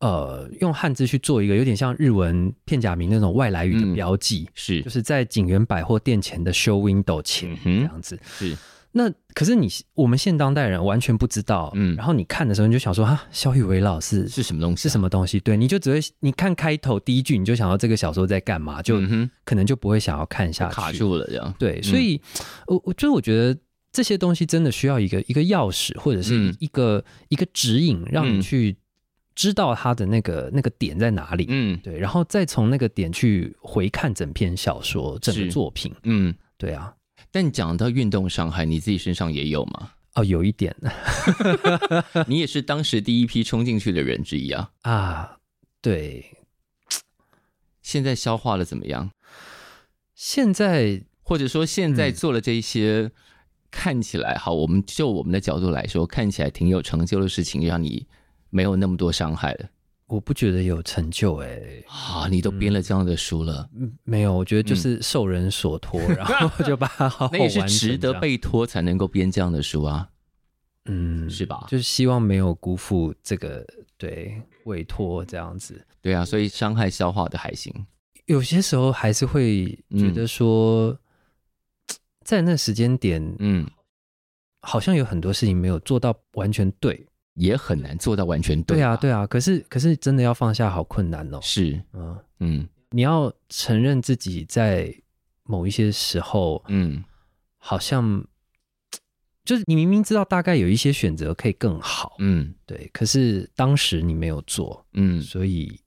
[0.00, 8.14] 呃，用汉字去做一个有点像日文片假名那种外来语的标记，嗯、是就是在景园百货店前的 show window 前这样子。
[8.16, 8.56] 嗯、是
[8.92, 14.82] 那可是你我们现当代人完全不知道，嗯，然后你看的时候你就想说啊，萧觎围老师是什么东西、啊？
[14.82, 15.40] 是什么东西？
[15.40, 19.00] 对，你就只会你看开头第一句，你就想到这个小说在干嘛，就
[19.44, 21.54] 可能就不会想要看下去，卡住了这样。
[21.58, 22.20] 对，所以，
[22.66, 23.58] 我我就是我觉得
[23.92, 28.76] 这些东西真的需要一个一个钥匙或者是一个、嗯、一个指引，让你去。
[29.36, 36.92] 知道他的那个那个点在哪里，嗯，对，然后再从那个点去回看整篇小说、整个作品，嗯，对啊。
[37.30, 39.90] 但讲到运动伤害，你自己身上也有吗？
[40.14, 40.74] 哦，有一点。
[42.26, 44.70] 你也是当时第一批冲进去的人之一啊。
[44.80, 45.36] 啊，
[45.82, 46.24] 对。
[47.82, 49.10] 现在消化了怎么样？
[50.14, 53.12] 现在或者说现在做了这些，嗯、
[53.70, 58.06] 看起来好，我们就我们的角度来说，看起来挺有成就的事情，让你。
[58.56, 59.68] 没有那么多伤害了，
[60.06, 62.26] 我不觉得有成就哎、欸、啊！
[62.30, 67.38] 你都编了这样的书了，嗯，没有，我觉得就是受人所托，嗯、 然后就把它好好完成。
[67.38, 70.08] 那也是值得被托才能够编这样的书啊，
[70.86, 71.66] 嗯，是吧？
[71.68, 73.62] 就是希望没有辜负这个
[73.98, 77.70] 对委托这样子，对啊，所以伤害消化的还行，
[78.24, 80.98] 有些时候还是会觉得说，嗯、
[82.24, 83.68] 在那时间点，嗯，
[84.62, 87.06] 好像有很多事情没有做到完全对。
[87.36, 88.76] 也很难做到完全对。
[88.76, 89.26] 对啊，对啊。
[89.26, 91.38] 可是，可是真的要放下，好困难哦。
[91.40, 94.94] 是，嗯嗯，你要承认自己在
[95.44, 97.04] 某一些时候，嗯，
[97.56, 98.24] 好像
[99.44, 102.90] 就是你明明知道大概有一些选择可以更好，嗯，对。
[102.92, 105.80] 可是当时你没有做，嗯，所以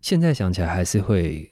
[0.00, 1.50] 现在想起来还是会。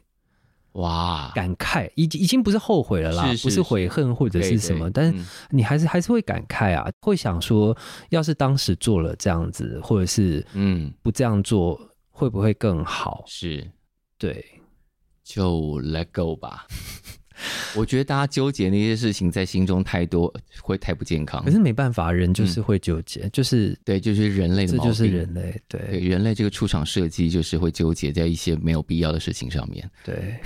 [0.76, 4.58] 哇，感慨已经已经不是后悔了啦，是是是不是悔恨或者是。
[4.58, 7.76] 什么，对对但是你还是还是会感慨啊，会想说，
[8.10, 10.92] 要是当时做了这样子，或者是嗯。
[11.02, 13.22] 不这样做，嗯、会不会更好？
[13.26, 13.70] 是，
[14.18, 14.44] 对，
[15.22, 16.66] 就 let go 吧。
[17.76, 21.44] 我觉得大家纠结那些事情在心中太多，会太不健康。
[21.44, 25.60] 可是没办法，人就是会纠结，嗯、就是对，就是人类的毛病，这就是人类。
[25.68, 29.88] 对，对，人类这个出厂设计就是会纠结在一些没有必要的事情上面。
[30.04, 30.36] 对，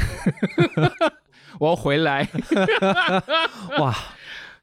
[1.58, 2.28] 我要回来。
[3.78, 3.96] 哇，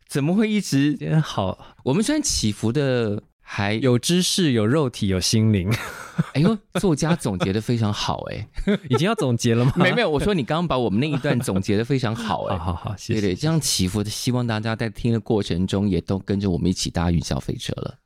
[0.07, 1.75] 怎么会一直好？
[1.83, 5.73] 我们虽然起伏的还有知识、有肉体、有心灵。
[6.33, 8.47] 哎呦，作家总结的非常好哎，
[8.89, 9.71] 已经要总结了吗？
[9.79, 13.21] 没没有，我说你刚刚把我们那一段总结的非常好哎， 好好好，谢谢。
[13.21, 17.97] 对对，这样祈福，希望大家在听的过程中也都跟着我们一起搭云霄飞车了。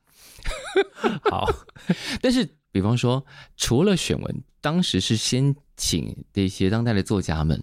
[1.24, 1.50] 好，
[2.22, 3.26] 但是比方说，
[3.58, 7.60] 除了选文，当时是先请这些当代的作家们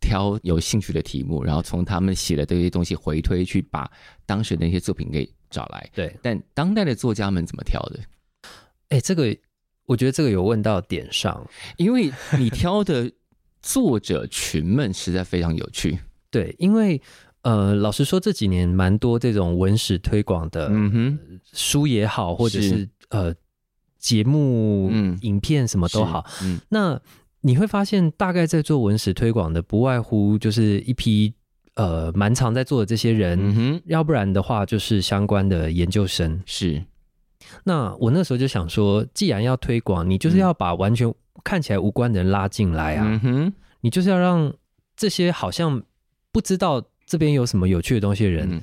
[0.00, 3.90] 挑有兴趣的题目，然后从他们写的这些东西回推，去把
[4.26, 5.90] 当时的那些作品给找来。
[5.94, 8.00] 对，但当代的作家们怎么挑的？
[8.88, 9.36] 哎，这个
[9.86, 13.12] 我觉得这个有问到点上，因为你挑的
[13.60, 16.00] 作者群们实在非常有趣。
[16.30, 17.00] 对，因为
[17.42, 23.34] 呃，老实说这几年蛮多这种文史推广的，嗯哼，书也好，或者是，是呃
[23.98, 27.00] 节目、嗯、影片什么都好，嗯，那
[27.40, 31.34] 你会发现，大概在做文史推广的，不外乎就是一批
[31.74, 36.82] 呃蛮常在做的这些人，要不然的话就是相关的研究生，是。
[37.64, 41.12] 那我那时候就想说，既然要推广，你就是要把完全
[41.42, 43.20] 看起来无关的人拉进来啊！
[43.80, 44.52] 你就是要让
[44.96, 45.82] 这些好像
[46.30, 48.62] 不知道这边有什么有趣的东西的人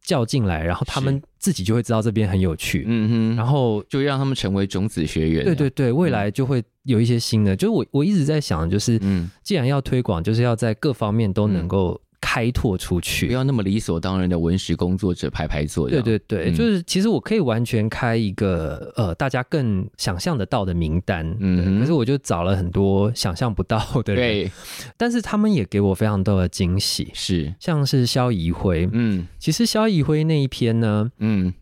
[0.00, 2.84] 叫进来，然后他们自己就会知道这边很有趣。
[2.86, 5.44] 嗯哼，然后就让他们成为种子学员。
[5.44, 7.56] 对对对，未来就会有一些新的。
[7.56, 12.00] 就是我我一直在想，就是嗯，既然要推广，就是要在各方面都能够。
[12.20, 15.88] 开拓出去，不要那么理所当然的文史工作者排排坐。
[15.88, 21.34] 对对对，嗯、就是其实我可以完全开一个呃，大家更想象得到的名单。
[21.40, 24.22] 嗯，可是我就找了很多想象不到的人。
[24.22, 24.50] 对，
[24.96, 27.10] 但是他们也给我非常多的惊喜。
[27.14, 28.88] 是，像是萧怡辉。
[28.92, 31.52] 嗯，其实萧怡辉那一篇呢，嗯，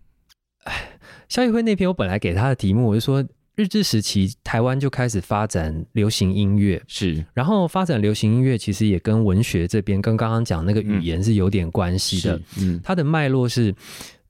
[0.64, 0.98] 哎，
[1.28, 3.24] 萧怡辉那篇我本来给他的题目，我就说。
[3.58, 7.24] 日治时期，台湾就开始发展流行音乐，是。
[7.34, 12.40] 然后发展流行音乐，其实也跟文学这边，跟刚刚讲那个语言是有点关系的。
[12.60, 13.74] 嗯，它的脉络是，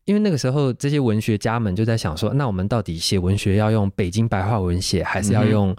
[0.07, 5.73] 因为那个时候这些文学家们就在想说，那我们到底写文学要用北京白话文写，还是要用、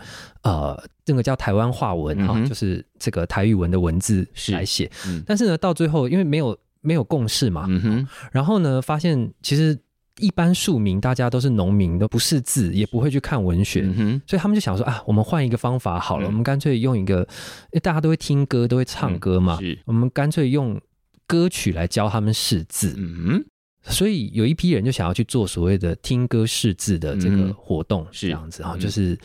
[0.44, 5.24] 嗯、呃这个叫台湾话文哈、嗯，就是这个台语文的文字来写、嗯？
[5.26, 8.08] 但是呢，到最后因为没有没有共识嘛，嗯哼。
[8.32, 9.76] 然后呢，发现其实。
[10.20, 20.80] 一般庶民，大家都是农民，都不识字，也不会去看文学，嗯、所以他们就想说啊，我们换一个方法好了，嗯、我们干脆用一个，因为大家都会听歌，都会唱歌嘛，嗯、我们干脆用
[21.26, 22.94] 歌曲来教他们识字。
[22.98, 23.44] 嗯，
[23.84, 28.28] 所以有一批人就想要去做所谓的听歌识字的这个活动，是。
[28.28, 29.18] 这样子啊，就是。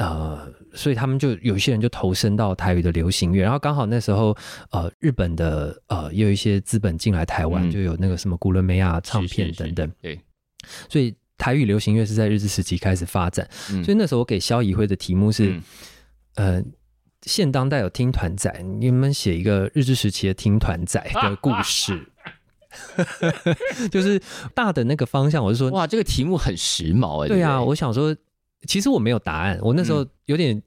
[0.00, 4.34] 呃，所以他们就有一些人就投身到台语的流行乐，然后刚好那时候，
[4.70, 10.18] 呃，日本的呃也有一些资本进来台湾，嗯，就有那个什么古伦美亚唱片等等，对，
[10.88, 13.46] 所以台语流行乐是在日治时期开始发展。
[13.70, 15.62] 嗯，所以那时候我给萧怡辉的题目是，嗯，
[16.36, 16.64] 呃，
[17.26, 22.06] 现当代有听团仔，你们写一个日治时期的听团仔的故事，
[23.92, 24.18] 就是
[24.54, 25.44] 大的那个方向。
[25.44, 28.16] 我就说，哇，这个题目很时髦哎，对啊，我想说。
[28.66, 30.62] 其实我没有答案，我那时候有点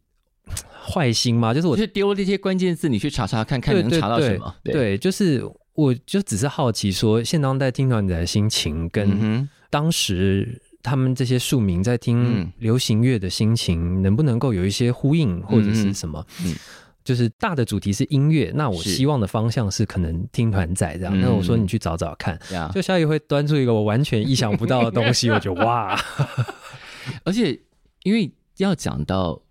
[0.85, 4.53] 坏心嘛，就是我就丢了这些关键字，你去查查看看能查到什么？
[4.63, 16.25] 对，就是我就只是好奇说，现当代听团仔的心情跟当时他们这些庶民在听流行乐的心情，能不能够有一些呼应或者是什么？
[16.43, 16.53] 嗯，
[17.03, 21.19] 就是大的主题是音乐，那我希望的方向是可能听团仔这样。
[21.21, 22.37] 那我说你去找找看，
[22.73, 25.97] 就萧怡辉端出一个我完全意想不到的东西， 我就哇，
[27.23, 27.57] 而且。
[28.03, 29.41] 因为要讲到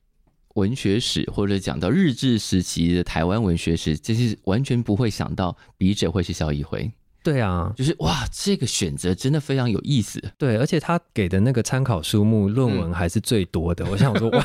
[0.54, 6.90] 文学史，或者讲到日治时期的台湾文学史，这是完全不会想到笔者会是萧一辉。
[7.24, 10.20] 对啊，就是哇，这个选择真的非常有意思。
[10.36, 13.84] 对，而且他给的那个参考书目论文还是最多的。
[13.84, 14.44] 嗯、我想说，哇，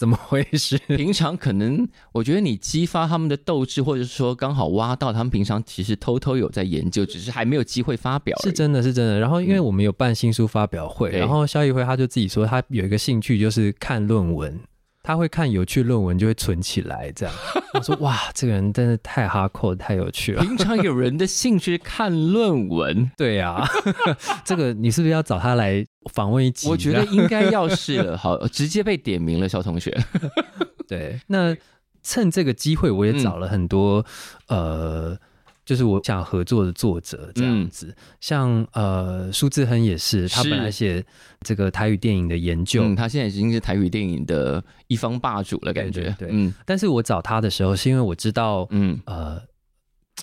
[0.00, 0.78] 怎么回事？
[0.96, 8.34] 平常可能我觉得你激发他们的斗志，或者是说刚好挖到他们平常其实偷偷有在研究，只是还没有机会发表。
[8.42, 9.20] 是真的是真的。
[9.20, 14.58] 然后因为我们有办新书发表会，嗯、然后肖一辉他就自己说，他有一个兴趣就是看论文。
[15.10, 17.34] 他会看有趣论文，就会存起来，这样。
[17.74, 20.42] 我说哇，这个人真的太哈扣，太有趣了。
[20.44, 23.68] 平常有人的兴趣看论文， 对呀、啊，
[24.46, 26.68] 这个你是不是要找他来访问一集？
[26.68, 28.16] 我觉得应该要是了。
[28.16, 29.92] 好，直接被点名了，小同学。
[30.86, 31.56] 对，那
[32.04, 34.06] 趁这个机会，我也找了很多、
[34.46, 35.18] 嗯、呃。
[35.70, 41.00] 就是我想合作的作者这样子，嗯、像呃苏志亨也是，他本来写
[41.42, 46.52] 这个台语电影的研究，嗯、他现在已经是台语电影的一方霸主了，感觉对，嗯。
[46.66, 48.98] 但是我找他的时候，是因为我知道，嗯。
[49.06, 49.40] 呃，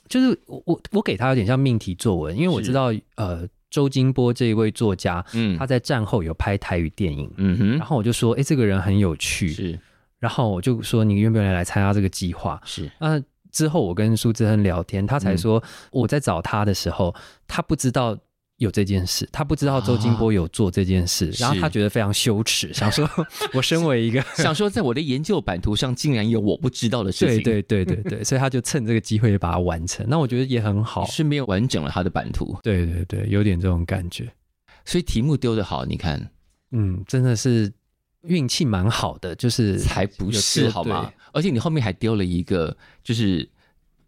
[0.10, 9.80] 就是我我我给他有点像命题作文，因为我知道呃周金波这一位作家，嗯，他在战后有拍台语电影，嗯哼，然后我就说，哎、欸，这个人很有趣，是，
[10.20, 12.62] 然后我就说，你愿不愿意来参加这个计划？
[12.66, 13.24] 是，那。
[13.58, 17.16] 之后我跟苏志亨聊天，他才说我在找他的时候，
[17.48, 18.16] 他不知道
[18.58, 23.10] 有这件事，他不知道周金波有做这件事，啊、然后他觉得非常羞耻， 想说
[23.54, 30.06] 我身为一个 想说在我的研究版图上竟然有我不知道的事情，对对对对对， 所以他就趁这个机会把它完成。
[30.08, 32.56] 那我觉得也很好，顺便完整了他的版图。
[32.62, 34.32] 对对对，有点这种感觉。
[34.86, 36.30] 所以题目丢的好，你看，
[36.72, 37.74] 嗯，真的是
[38.28, 41.12] 运气蛮好的，就是才不是好吗？
[41.34, 43.50] 而且你后面还丢了一个，就是。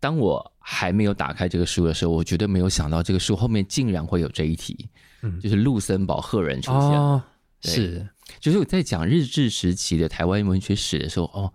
[0.02, 4.88] 当我还没有打开这个书的时候，我绝对没有想到这个书后面竟然会有这一题，
[5.24, 6.80] 嗯，就是陆森堡赫人出现。
[6.80, 7.22] 哦，
[7.60, 8.08] 是，
[8.40, 11.54] 就是我在讲日治时期的台湾文学史的时候，哦，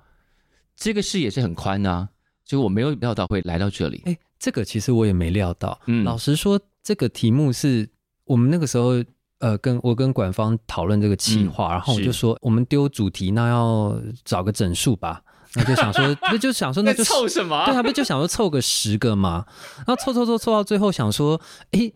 [0.77, 2.11] 这个视野是很宽的啊，
[2.45, 4.03] 就我没有料到会来到这里。
[4.05, 5.81] 哎，这个其实我也没料到。
[5.87, 7.89] 嗯，老实说，这个题目是
[8.25, 9.03] 我们那个时候，
[9.41, 15.23] 呃，跟我跟馆方讨论这个企划，嗯，然后我就说，我们丢主题，那要找个整数吧。
[15.57, 17.63] 那就想说， 那就想说，那就凑什么？
[17.67, 19.45] 对，他不就想说凑个十个嘛？
[19.87, 21.93] 然后凑凑凑凑到最后，想说，哎，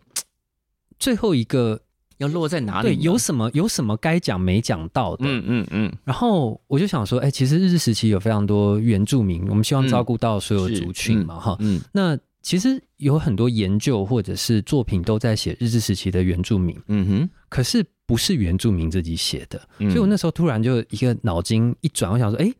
[0.97, 1.81] 最后一个
[2.19, 2.95] 要落在哪里？
[2.95, 5.25] 对，有什么有什么该讲没讲到的？
[5.27, 5.93] 嗯嗯嗯。
[6.05, 11.57] 然后我就想说，哎，其实日治时期有非常多原住民，我们希望照顾到所有族群嘛，哈。
[11.59, 11.81] 嗯。
[11.91, 16.79] 那其实有很多研究或者是作品都在写日治时期的原住民。
[16.87, 17.29] 嗯哼。
[17.49, 22.51] 可是不是原住民自己写的，所以我那时候突然就一个脑筋一转，我想说，哎。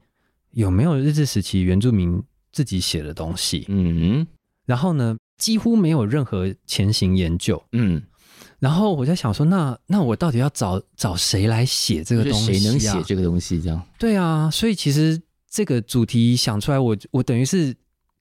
[0.53, 2.19] 有没有日治时期原住民
[2.51, 3.65] 自己写的东西？
[3.67, 4.25] 嗯，
[4.65, 7.63] 然后呢，几乎没有任何前行研究。
[7.73, 8.01] 嗯，
[8.57, 12.53] 然后我在想说，那那我到底要找找谁来写这个东西？
[12.53, 13.61] 谁能写这个东西？
[13.61, 13.79] 这样？
[13.99, 17.71] 对啊，所以其实这个主题想出来我，我我等于是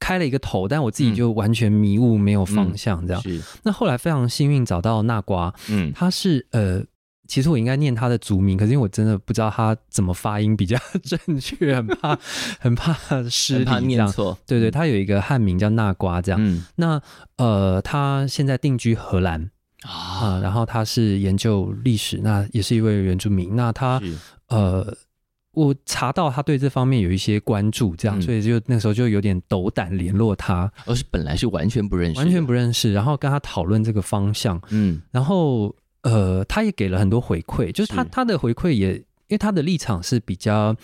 [0.00, 3.06] 开了一个头，但我自己就完全迷雾，没有方向。
[3.06, 3.22] 这样。
[3.62, 6.82] 那后来非常幸运找到那瓜，嗯，他是呃。
[7.30, 12.18] 其实我应该念他的族名，可是因为我真的不知道他怎么发音比较正确，很怕
[12.58, 12.94] 很怕
[13.28, 14.38] 失礼，怕念错。
[14.46, 16.42] 对对，他有一个汉名叫纳瓜，这样。
[16.42, 16.98] 嗯、那
[17.36, 19.50] 呃，他现在定居荷兰
[19.82, 23.54] 啊、呃，然后他是研究历史，那也是一位原住民。
[23.54, 24.00] 那他
[24.48, 24.96] 呃，
[25.66, 30.70] 我查到他对这方面有一些关注，这样，嗯、所以就那时候就有点斗胆联络他。
[30.86, 34.60] 而是本来是完全不认识，完全不认识，然后跟他讨论这个方向。
[34.70, 35.74] 嗯，然后。
[36.02, 40.74] 呃，他也给了很多回馈，就是他是他的回馈也，因为他的立场是比较，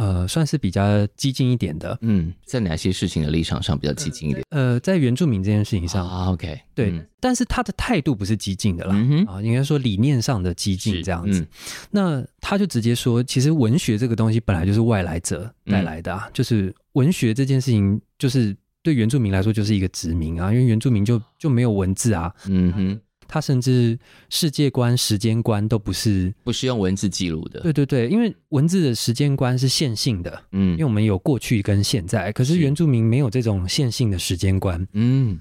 [0.00, 1.98] 呃，算是比较激进一点的。
[2.00, 4.42] 嗯，在哪些事情的立场上比较激进一点？
[4.48, 11.40] 呃，在原住民这件事情上啊，OK，对，嗯、但是他的态度不是激进的啦，嗯、哼啊，应该说理念上的激进这样子。
[11.40, 11.46] 嗯、
[11.90, 23.00] 那他就直接说，其实文学这个东西本来就是外来者带来的啊，嗯、就是文学这件事情，就是对原住民来说就是一个殖民啊，因为原住民就就没有文字啊，嗯哼。
[23.30, 23.96] 他甚至
[24.28, 27.60] 世界观、时间观都不是不是用文字记录的。
[27.60, 35.38] 对对对，因为文字的时间观是线性的，嗯，因为我们有过去跟现在，可是原住民没有这种线性的时间观，嗯，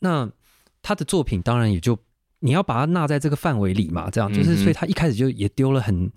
[0.00, 0.30] 那
[0.82, 1.98] 他的作品当然也就
[2.40, 6.12] 你要把它纳在这个范围里嘛，这样就是，所以他一开始就也丢了很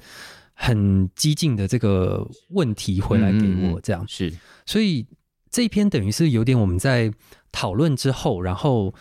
[0.53, 4.05] 很激进的这个问题回来给我，这样。
[4.09, 4.33] 是，
[4.65, 5.07] 所以
[5.49, 7.09] 这一篇等于是有点我们在
[7.53, 8.93] 讨论之后，然后。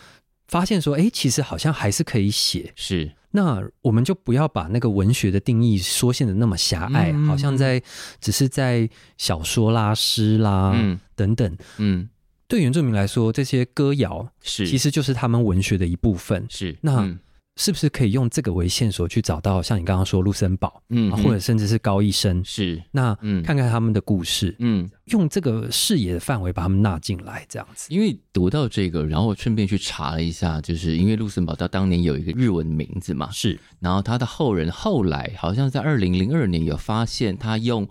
[0.47, 2.71] 发现说，哎，其实好像还是可以写。
[2.75, 7.81] 是，那我们就不要把那个文学的定义缩限的那么狭隘，嗯、好像在
[8.19, 11.57] 只是在小说啦、诗啦、嗯、等等。
[11.77, 12.09] 嗯，
[12.47, 16.45] 对原住民来说，这些歌谣是其实就是他们文学的一部分。
[16.49, 17.01] 是，那。
[17.01, 17.19] 嗯
[17.57, 22.81] 是不是可以用这个为线索去找到像你刚刚说卢森堡，嗯，或者甚至是高一生，是。
[22.91, 27.87] 那，嗯，看看他们的故事，嗯，用这个视野的范围把他们纳进来，这样子。
[27.89, 37.89] 因为读到这个，然后顺便去查了一下，就是因为卢森堡他当年有一个日文名字嘛，是，然后他的后人后来好像在二零零二年有发现他用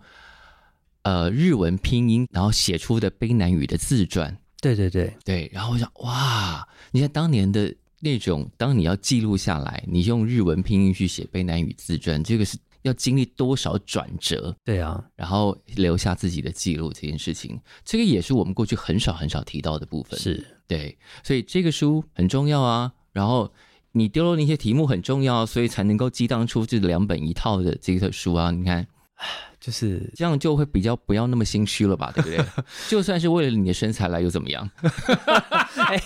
[1.03, 5.13] 呃日文拼音然后写出的卑南语的自传，对对对。
[5.25, 7.75] 对，然后我想哇，你看当年的。
[8.07, 14.57] 那种当你要记录下来，你用日文拼音去写卑南语自传，这个是要经历多少转折？
[14.65, 20.19] 对啊，然后留下自己的记录这件事情，这个也是我们过去很少很少提到的部分。
[20.21, 22.93] 是对，所以这个书很重要啊。
[23.13, 23.53] 然后
[23.91, 28.53] 你丢了那些题目很重要，所以才能够激荡出这两本一套的这个书啊。
[28.53, 28.87] 你看。
[29.59, 32.45] 就是这样，就会比较不要那么心虚了吧，对不对？
[32.89, 34.69] 就算是为了你的身材来，又怎么样？
[35.77, 36.01] 哎，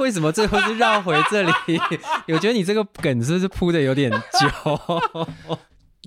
[0.00, 1.52] 为什么最后是绕回这里？
[2.28, 5.00] 我觉得你这个梗是不是铺的有点久？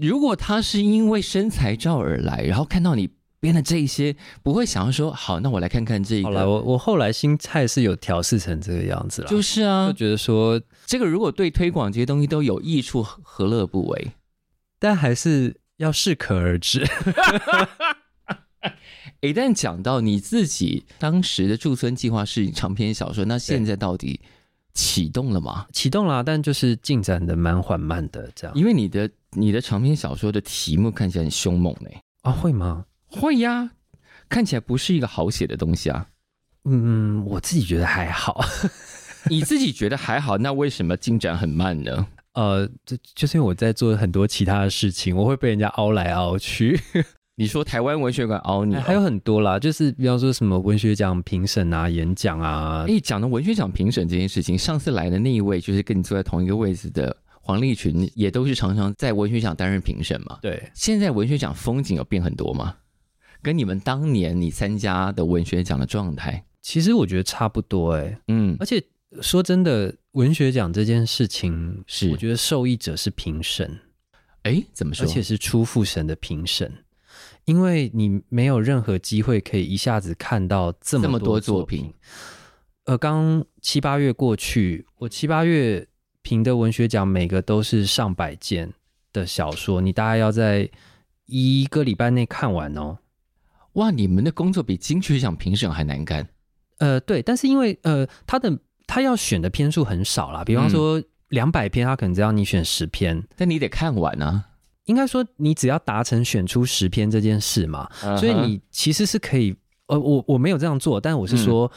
[0.01, 6.23] 如果他是因为身材照而来，然后看到你编的这一些，不会想要说好，那我来看看这个。
[6.23, 9.27] 好了，我我后来心态是有调试成这个样子了。
[9.27, 14.11] 就是啊，就觉得说这个如果对推广这些东西都有益处，何乐不为？
[14.77, 15.55] 但还是。
[15.79, 16.87] 要适可而止。
[19.21, 24.21] 一旦讲到你自己当时的驻村计划是长篇小说，那现在到底
[24.73, 25.65] 启动了吗？
[25.73, 28.55] 启动了啊，但就是进展的蛮缓慢的，这样。
[28.55, 31.89] 因为你的你的长篇小说的题目看起来很凶猛呢。
[32.21, 32.85] 啊，会吗？
[33.07, 33.71] 会呀，
[34.29, 36.07] 看起来不是一个好写的东西啊。
[36.65, 38.45] 嗯，我自己觉得还好。
[39.29, 42.07] 你自己觉得还好，那为什么进展很慢呢？
[42.33, 46.79] 呃，就就是因为我在做很多其他的事情，我会被人家凹来凹去。
[47.35, 52.85] 你说台湾文学馆凹你，还有很多啦，就是比方说什么文学奖评审啊、演讲啊。
[52.87, 60.37] 哎，讲到文学奖评审这件事情，上次来的那一位就是跟你坐在同一个位置的黄立群，也都是常常在文学奖担任评审嘛。
[60.41, 62.75] 对，现在文学奖风景有变很多吗？
[63.41, 68.17] 跟你们当年你参加的文学奖的状态，其实我觉得差不多哎、欸。
[68.27, 68.83] 嗯，而且
[69.21, 73.79] 说真的，文学奖这件事情是，我觉得受益者是评审。
[74.43, 75.05] 哎，怎么说？
[75.05, 76.71] 而且是出复审的评审。
[77.45, 81.91] 因为你没有任何机会可以一下子看到这么多作品，
[82.85, 85.87] 呃，刚七八月过去，我七八月
[86.21, 88.71] 评的文学奖每个都是上百件
[89.11, 90.69] 的小说，你大概要在
[91.25, 92.99] 一个礼拜内看完哦。
[93.73, 96.29] 哇，你们的工作比金曲奖评审还难干。
[96.77, 98.59] 呃，对，但是因为呃，他的
[98.89, 104.45] 他要选的篇数很少啦，比方说两百篇，他可能只要你选十篇，但你得看完啊。
[104.85, 108.17] 应该说，你只要达成选出十篇这件事嘛，uh -huh.
[108.17, 111.71] 所以你其实是可以，呃，我我没有这样做，但我是说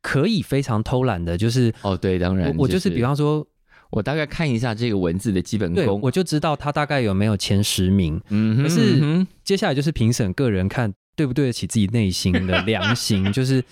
[0.00, 3.44] 可以非常偷懒的，就是哦，oh, 对，当然我，就是比方说，
[3.90, 8.20] 我大概看一下这个文字的基本功，我就知道他大概有没有前十名，
[8.62, 13.64] 可是接下来就是评审个人看对不对得起自己内心的良心， 就是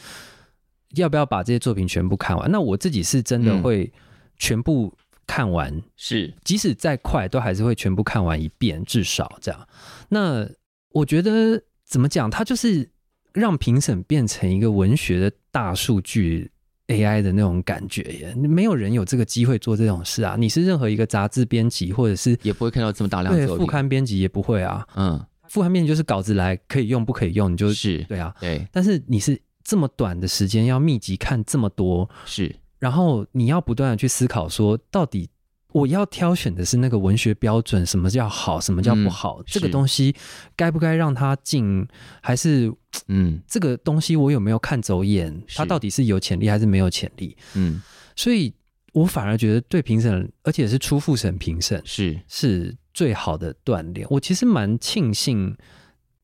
[0.95, 2.51] 要不要把这些作品全部看完。
[2.51, 3.93] 那我自己是真的会
[4.37, 4.93] 全部。
[5.27, 9.69] 看完是，即使再快，都还是会全部看完一遍，至少这样。
[10.09, 10.45] 那
[10.91, 12.91] 我觉得怎么讲，它就是
[13.33, 16.51] 让评审变成一个文学的大数据
[16.89, 18.35] AI 的那种感觉耶。
[18.35, 20.35] 没有人有这个机会做这种事啊！
[20.37, 23.47] 你是任何一个杂志编辑，或者是也不会看到这么大量的。
[23.47, 24.85] 对，副刊编辑也不会啊。
[24.97, 28.35] 嗯，副刊编辑就是稿子来可以用不可以用，你就是对啊。
[28.41, 29.41] 对，但是你是
[29.71, 32.57] 这么短的时间要密集看这么多是。
[32.81, 35.31] 然后你要不断的去思考，说到底
[35.71, 39.39] 我要挑选的是那个文学标准，什么叫好，什么叫不好？
[39.43, 40.13] 嗯、这个东西
[40.57, 41.87] 该不该让它进，
[42.21, 42.73] 还是
[43.07, 45.41] 嗯，这个东西我有没有看走眼？
[45.55, 47.37] 它到底是有潜力还是没有潜力？
[47.55, 47.81] 嗯，
[48.17, 48.53] 所以
[48.93, 54.05] 我反而觉得对评审，而且是初复审评审是是最好的锻炼。
[54.11, 55.57] 我其实蛮庆幸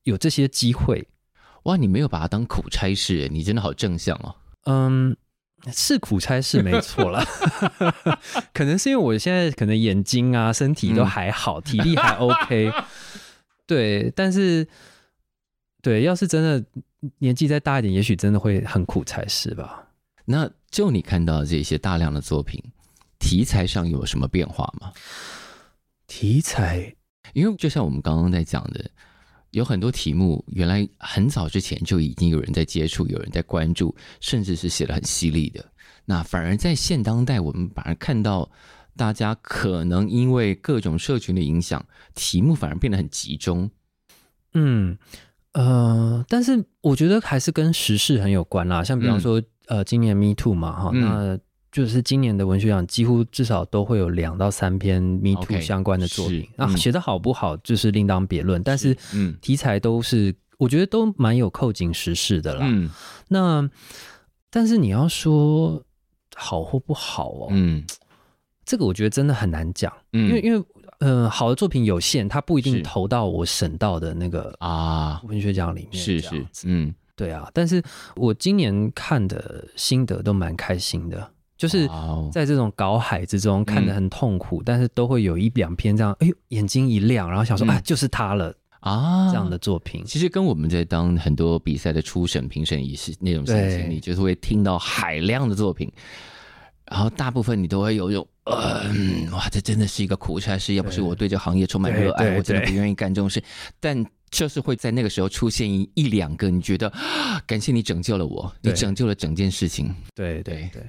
[0.02, 1.06] 有这些机会。
[1.66, 4.34] 哇，你没有把它当苦差事，你真的好正向哦。
[4.64, 5.16] 嗯。
[5.72, 7.24] 是苦差事没错啦，
[8.54, 12.70] 可能是因为我现在可能眼睛啊、身体都还好，嗯、体力还 OK。
[13.66, 14.68] 对，但是
[15.82, 16.64] 对，要是真的
[17.18, 19.88] 年纪再大一点，也许真的会很苦差事吧。
[20.26, 22.62] 那就你看到这些大量的作品，
[23.18, 24.92] 题材上有什么变化吗？
[26.06, 26.94] 题材，
[27.32, 28.88] 因为就像我们刚刚在讲的。
[29.56, 35.64] 有很多题目，原来很早之前就已经有人在接触，有人在关注，甚至是写的很犀利的。
[36.04, 38.50] 那反而在现当代，我们反而看到
[38.98, 41.82] 大家可能因为各种社群的影响，
[42.14, 43.70] 题目反而变得很集中。
[44.52, 44.98] 嗯，
[45.52, 48.84] 呃，但是我觉得还是跟时事很有关啦。
[48.84, 51.38] 像比方说，嗯、呃，今年 Me Too 嘛，哈、嗯，那。
[51.76, 56.48] 就是今年的文学奖，几乎至少都会有两到三篇 Me Too 相关的作品。
[56.56, 58.62] 那写的好不好，就是另当别论。
[58.62, 62.60] 但是，嗯，题材都是，我觉得都蛮有扣紧时事的啦。
[62.62, 62.90] 嗯，
[63.28, 63.68] 那
[64.48, 65.84] 但是你要说
[66.34, 67.84] 好或不好哦，嗯，
[68.64, 69.92] 这个我觉得真的很难讲。
[70.14, 70.64] 嗯，因为因为
[71.00, 76.02] 呃，好的作品有限，它不一定投到我审到的那个啊文学奖里面。
[76.02, 77.50] 是是，嗯，对啊。
[77.52, 77.82] 但是
[78.14, 81.32] 我今年看的心得都蛮开心的。
[81.56, 81.88] 就是
[82.30, 90.04] 在这种搞海之中看得很痛苦，嗯，但是都会有一两篇这样，哎呦，眼睛一亮，然后想说，嗯，啊，就是他了啊，这样的作品。
[90.04, 95.90] 其实跟我们在当很多比赛的初审评审也是那种心情，你就是会听到海量的作品，
[96.90, 103.42] 然后大部分你都会有一种，嗯，哇，这真的是一个苦差事，要不是我对这行业充满热爱，我真的不愿意干这种事。
[103.80, 106.92] 但就是会在那个时候出现一一两个，你觉得，
[107.46, 109.94] 感谢你拯救了我，你拯救了整件事情。
[110.14, 110.82] 对对对。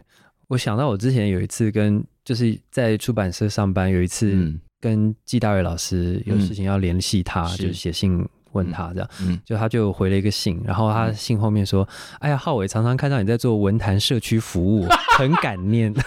[0.48, 14.88] 对我想到我之前有一次跟就是在出版社上班，有一次跟季大伟老师有事情要联系他，嗯、就写信问他这样，嗯，就他就回了一个信，然后他信后面说：“嗯、哎呀，浩伟常常看到你在做文坛社区服务，
[15.18, 15.94] 很感念。”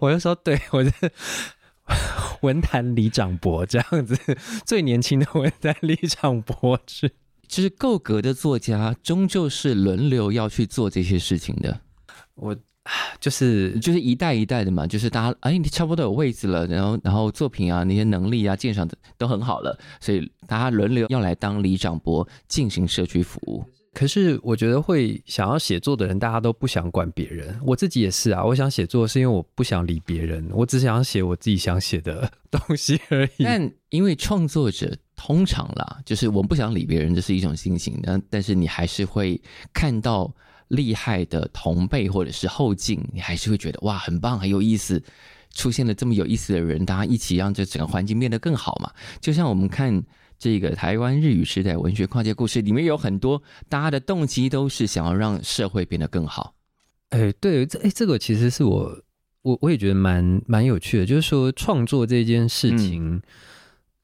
[0.00, 0.92] 我就说：“对，我是
[2.42, 4.18] 文坛里长博这样子，
[4.66, 7.12] 最年轻的文坛里长博是，
[7.48, 11.80] 其实够格的作家终究是轮流要去做这些事情的。”
[12.36, 12.56] 我
[13.20, 23.64] 就是就是一代一代的嘛，就是大家哎，你差不多有位置了，然后然后作品啊那些能力啊鉴赏的都很好了，所以大家轮流要来当里长伯进行社区服务。
[23.92, 27.58] 可是我觉得会想要写作的人，大家都不想管别人。
[27.64, 33.44] 我自己也是啊，我想写作是因为我不想理别人，我只想写我自己想写的 东西而已。
[33.44, 37.98] 但因为创作者通常啦，就是我们不想理别人，这是一种心情。
[38.02, 39.40] 但但是你还是会
[39.72, 40.30] 看到
[40.68, 45.02] 厉害的同辈或者是后进，你还是会觉得哇，很棒，很有意思。
[45.54, 48.92] 出现了这么有意思的人，大家一起让这整个环境变得更好嘛。
[49.20, 50.04] 就像我们看。
[50.38, 56.54] 这个台湾日语时代文学跨界故事里面有很多，大家的动机都是想要让社会变得更好。
[57.08, 59.02] 哎，对，这哎，这个其实是我
[59.40, 63.22] 我我也觉得蛮蛮有趣的，就是说创作这件事情，嗯、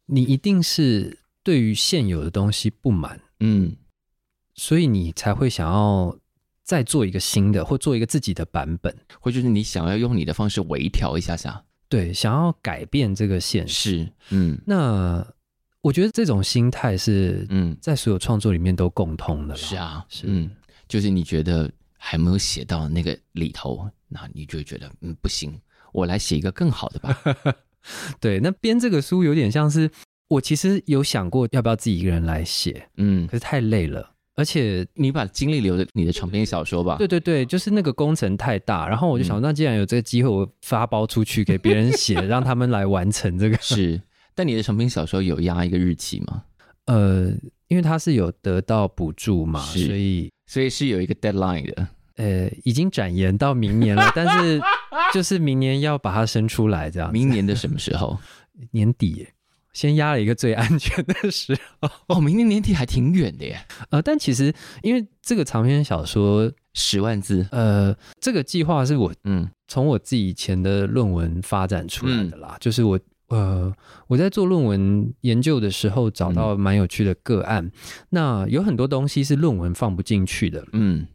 [0.07, 3.77] 你一定是对于现有的东西不满，嗯，
[4.55, 6.17] 所以你才会想要
[6.65, 15.27] 再做一个新的，或做一个自己的版本，或就是你想要用你的方式微调一下下，对，想要改变这个现实，嗯，那。
[15.83, 19.57] 我觉得这种心态是嗯，在所有创作里面都共通的。
[19.57, 20.27] 是啊，是。
[20.29, 20.49] 嗯，
[20.87, 25.61] 就是你觉得还没有写到那个里头，那你就会觉得嗯不行，
[25.93, 27.19] 我来写一个更好的吧。
[28.21, 29.91] 对，那编这个书有点像是
[30.29, 36.97] 我其实有想过要不要自己一个人来写，嗯，可是太累了，而且你把精力留在你的长篇小说吧。
[36.99, 44.01] 对对对，就是那个工程太大，然后我就想，嗯、那既然有这个机会，我发包出去给别人写，让他们来完成这个 是。
[44.35, 46.45] 但你的长篇小说有压一个日期吗？
[46.87, 47.31] 呃，
[47.69, 51.89] 因为它是有得到补助嘛，所以所以是有一个 deadline 的。
[52.17, 54.61] 呃，已经展延到明年了， 但是
[55.15, 57.11] 就是明年要把它生出来，这样。
[57.13, 58.19] 明年的什么时候？
[58.73, 59.27] 年底，
[59.73, 61.89] 先压了一个最安全的时候。
[62.09, 63.65] 哦，明年年底还挺远的耶。
[63.91, 64.53] 呃，但其实
[64.83, 72.99] 因为这个长篇小说十万字，呃，这个计划是我嗯从我自己以前的论文发展出来的啦，嗯、就是我。
[73.29, 73.73] 呃，
[74.09, 77.65] 我在做论文研究的时候，找到蛮有趣的个案。
[77.65, 77.73] 嗯、
[78.11, 81.07] 那有很多东西是论文放不进去的，嗯，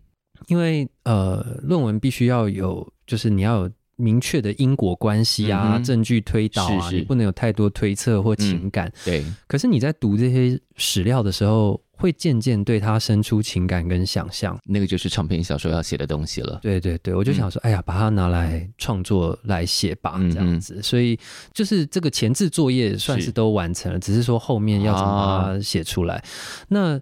[0.48, 6.96] 因为呃，论文必须要有，就是你要有明确的因果关系啊，嗯、证据推导啊，是是。
[6.98, 8.88] 你不能有太多推测或情感。
[8.88, 16.60] 嗯、对，可是你在读这些史料的时候，会渐渐对他生出情感跟想象，那个就是长篇小说要写的东西了。
[16.62, 20.76] 对对对，我就想说，嗯、哎呀，把它拿来创作来写吧，这样子。
[20.78, 21.20] 嗯、所以
[21.52, 24.00] 就是这个前置作业算是都完成了，是。
[24.00, 26.16] 只是说后面要怎么把它写出来。
[26.16, 26.24] 啊、
[26.70, 27.02] 那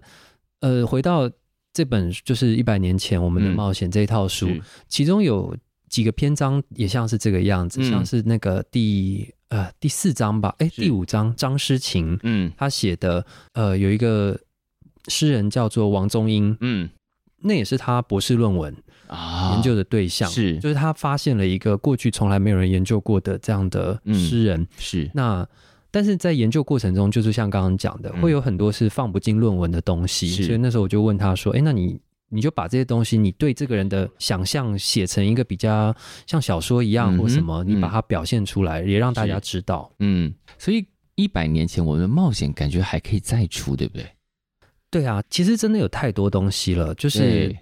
[0.60, 1.30] 呃，回到
[1.74, 5.54] 这本就是一百年前我们的冒险这一套书，嗯、其中有
[5.96, 10.82] 几个篇章也像是这个样子，嗯、像是那个第呃第四章吧，哎，是。
[10.82, 13.24] 第五章张诗晴，嗯，他写的
[13.54, 14.38] 呃有一个。
[15.08, 16.90] 诗人叫做王宗英，嗯，
[17.42, 18.74] 那也是他博士论文
[19.06, 19.52] 啊。
[19.54, 25.08] 研究的对象，是，就是他发现了一个过去从来没有人研究过的这样的诗人，嗯、是。
[25.14, 25.48] 那
[25.92, 30.42] 但是在研究过程中，就是像刚刚讲的，嗯、会有很多是放不进论文的东西，是。
[30.42, 31.96] 所以那时候我就问他说：“哎，那你
[32.28, 35.94] 你就把这些东西，你对这个人的想象写成一个比较
[36.26, 44.06] 像小说一样或什么，嗯、你把它表现出来，嗯、也让大家知道。”嗯，所以一百年前我们的冒险感觉还可以再出，对不对？
[44.90, 47.54] 对啊，其实真的有太多东西了，就是，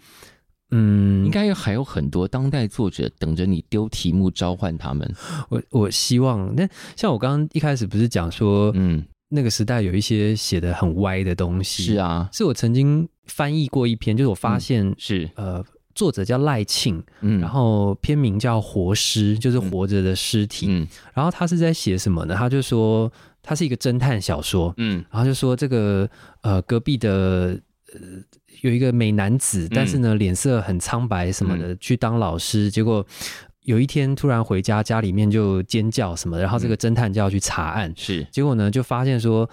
[0.71, 5.15] 嗯，应该还有很多当代作者等着你丢题目召唤他们。
[5.49, 9.05] 我我希望，那像我刚刚一开始不是讲说，嗯，
[9.35, 15.30] 那个时代有一些写的很歪的东西，是啊，是我曾经翻译过一篇，就是我发现、嗯、是。
[15.35, 15.64] 呃，
[15.95, 22.35] 作者叫赖庆，嗯，然后片名叫《活尸》，就是活着的尸体，嗯，然后他是在写什么呢？
[22.35, 23.12] 他就说。
[23.47, 26.09] 他是一个侦探小说，嗯，然后就说这个
[26.41, 27.61] 呃隔壁的
[27.93, 28.01] 呃
[28.62, 33.07] 有一个美男子，但是呢脸色很苍白什么的，嗯、去当老师，结果
[33.65, 39.49] 有一天突然回家，家里面就尖叫什么，然后这个侦探就要去查案，是，结果呢就发现说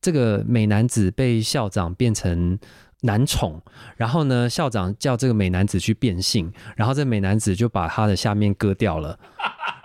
[0.00, 2.58] 这个美男子被校长变成
[3.02, 3.60] 男宠，
[3.96, 9.18] 然后呢校长叫这个美男子去变性，然后这美男子就把他的下面割掉了。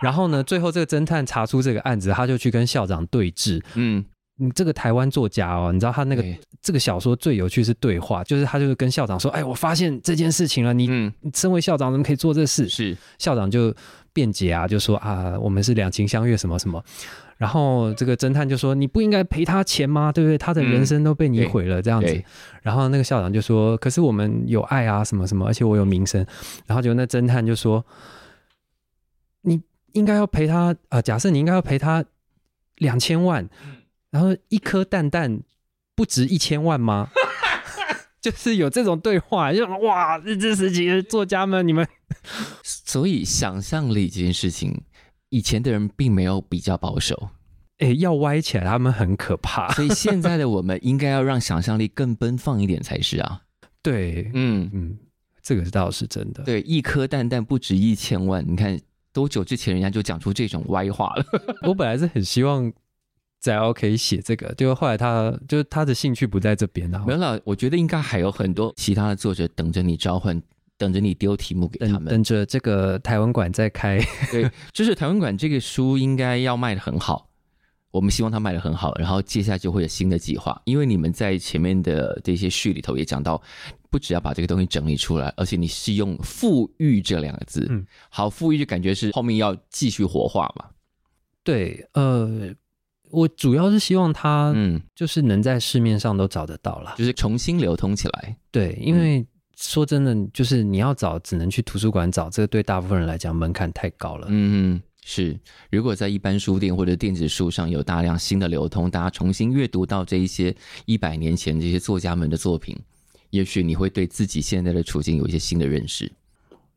[0.01, 3.63] 然后呢，最后这个侦探查出这个案子，他就去跟校长对峙。
[3.73, 4.05] 嗯，
[4.39, 13.73] 你这个台湾作家哦，你知道他那个对这个小说最有趣是对话，就是他就是跟校长说：“哎，我发现这件事情了，你、嗯、你身为校长怎么可以做这事？”是校长就
[14.13, 16.83] 辩解啊，就说啊，我们是两情相悦什么什么。
[17.37, 20.11] 然后这个侦探就说：“你不应该赔他钱吗？
[20.11, 20.37] 对不对？
[20.37, 22.13] 他的人生都被你毁了，这样子。
[22.13, 22.23] 嗯”
[22.63, 26.25] 然后那个校长就说：“可是我们有爱啊，什么什么，而且我有名声。”
[26.65, 27.83] 然后就那侦探就说
[29.41, 29.61] ：“你。”
[29.93, 31.01] 应该要赔他啊、呃！
[31.01, 32.05] 假设你应该要赔他
[32.75, 33.49] 两千万，
[34.11, 35.41] 然后一颗蛋蛋
[35.95, 37.09] 不值一千万吗？
[38.19, 41.87] 就是有这种对话，就哇，日治时期的作家们，你们，
[42.63, 44.81] 所以想象力这件事情，
[45.29, 47.29] 以前的人并没有比较保守，
[47.77, 49.71] 哎，要歪起来，他们很可怕。
[49.75, 53.43] 所以现在的我们应该要让想象力更奔放一点才是啊。
[53.81, 54.97] 对，嗯嗯，
[55.41, 56.43] 这个倒是真的。
[56.43, 58.43] 对，一颗蛋蛋不值一千万。
[58.45, 58.77] 你看
[59.13, 61.25] 多久之前人家就讲出这种歪话了？
[61.67, 62.73] 我本来是很希望。
[63.47, 67.01] 再要可以写这个，就后来他就是他的兴趣不在这边了。
[67.07, 70.41] 没有了，我觉得应该还有很多其他的作者等着你召唤，
[70.77, 74.01] 等着你丢题目给他们，等着这个台湾馆再开。
[74.29, 77.29] 对，就是台湾馆这个书应该要卖的很好，
[77.89, 80.61] 我们希望它卖的很好，然后接下来就会有新的计划。
[80.65, 83.41] 因为你们在前面的这些序里头也讲到，
[83.89, 90.65] 不只要把这个东西整理出来，而且你是用富裕这两个字，嗯，好，富裕就感觉是后面要继续活化嘛。
[91.45, 92.53] 对，呃。
[93.11, 98.37] 我主要是希望它，嗯，就是能在市面上都找得到了，就是重新流通起来。
[98.51, 104.27] 对，因为说真的，就是你要找，只能去图书馆找，这个对大部分人来讲门槛太高了。
[104.29, 105.39] 嗯，是。
[105.71, 110.55] 如果在一般书店或者电子书上有大量新的流通，大家重新阅读到这一些
[110.85, 112.77] 一百年前这些作家们的作品，
[113.29, 116.11] 也许你会对自己现在的处境有一些新的认识。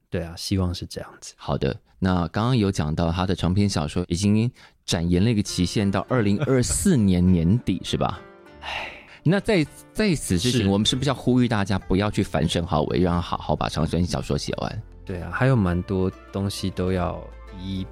[0.08, 1.34] 对啊，希望是这样子。
[1.36, 4.50] 好的，那刚刚有讲到他的长篇小说已经
[4.90, 8.20] 展延了一个期限到二零二四年年底，是吧？
[8.60, 8.90] 哎，
[9.22, 14.82] 那在在此之前，我们是不是要呼吁大家不要去烦申皓玮，让他好好把长篇小说写完？
[15.04, 17.22] 对啊，还有蛮多东西都要
[17.56, 17.86] 一一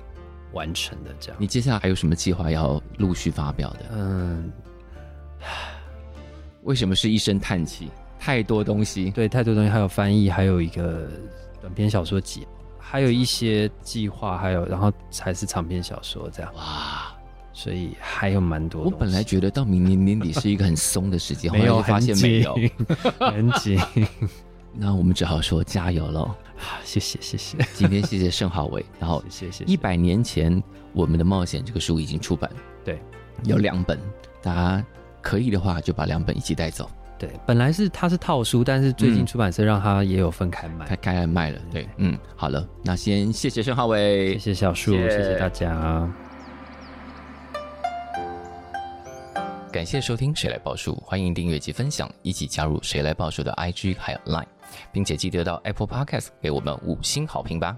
[0.53, 1.37] 完成的，这样。
[1.41, 3.81] 你接下来还有什么计划要陆续发表的？
[3.93, 4.51] 嗯，
[6.65, 7.89] 为什么是一声叹气？
[8.19, 11.09] 太多东西，对，太多东西，还有翻译，还有一个。
[11.61, 12.47] 短篇小说集，
[12.91, 17.15] 还有一些计划，还有然后才是长篇小说这样哇，
[17.53, 18.85] 所以还有蛮多。
[18.85, 22.57] 我本来觉得到明年年底是一个很松的时间，没有发现没有
[23.21, 23.79] 很紧。
[24.73, 26.31] 那我们只好说加油喽！
[26.83, 28.83] 谢谢谢谢，今天谢谢盛浩伟。
[28.99, 29.65] 然后谢谢。
[29.65, 30.63] 一百年前
[30.95, 32.51] 我们的冒险这个书已经出版，
[32.85, 32.99] 对，
[33.45, 33.99] 有两本，
[34.41, 34.85] 大家
[35.21, 36.89] 可以的话就把两本一起带走。
[37.19, 41.59] 对，本来是它是套书，但是最近出版社让它也有分开卖，开开来卖了。
[41.73, 45.39] 对，嗯，好了，那先谢谢申浩伟，谢谢小树，谢谢。
[45.39, 46.09] 大家，
[49.73, 54.47] 感谢收听《谁来报数》，欢迎订阅及分享，一起加入《谁来报数》的 IG 还有 Line，
[54.93, 57.77] 并且记得到 Apple Podcast 给我们五星好评吧。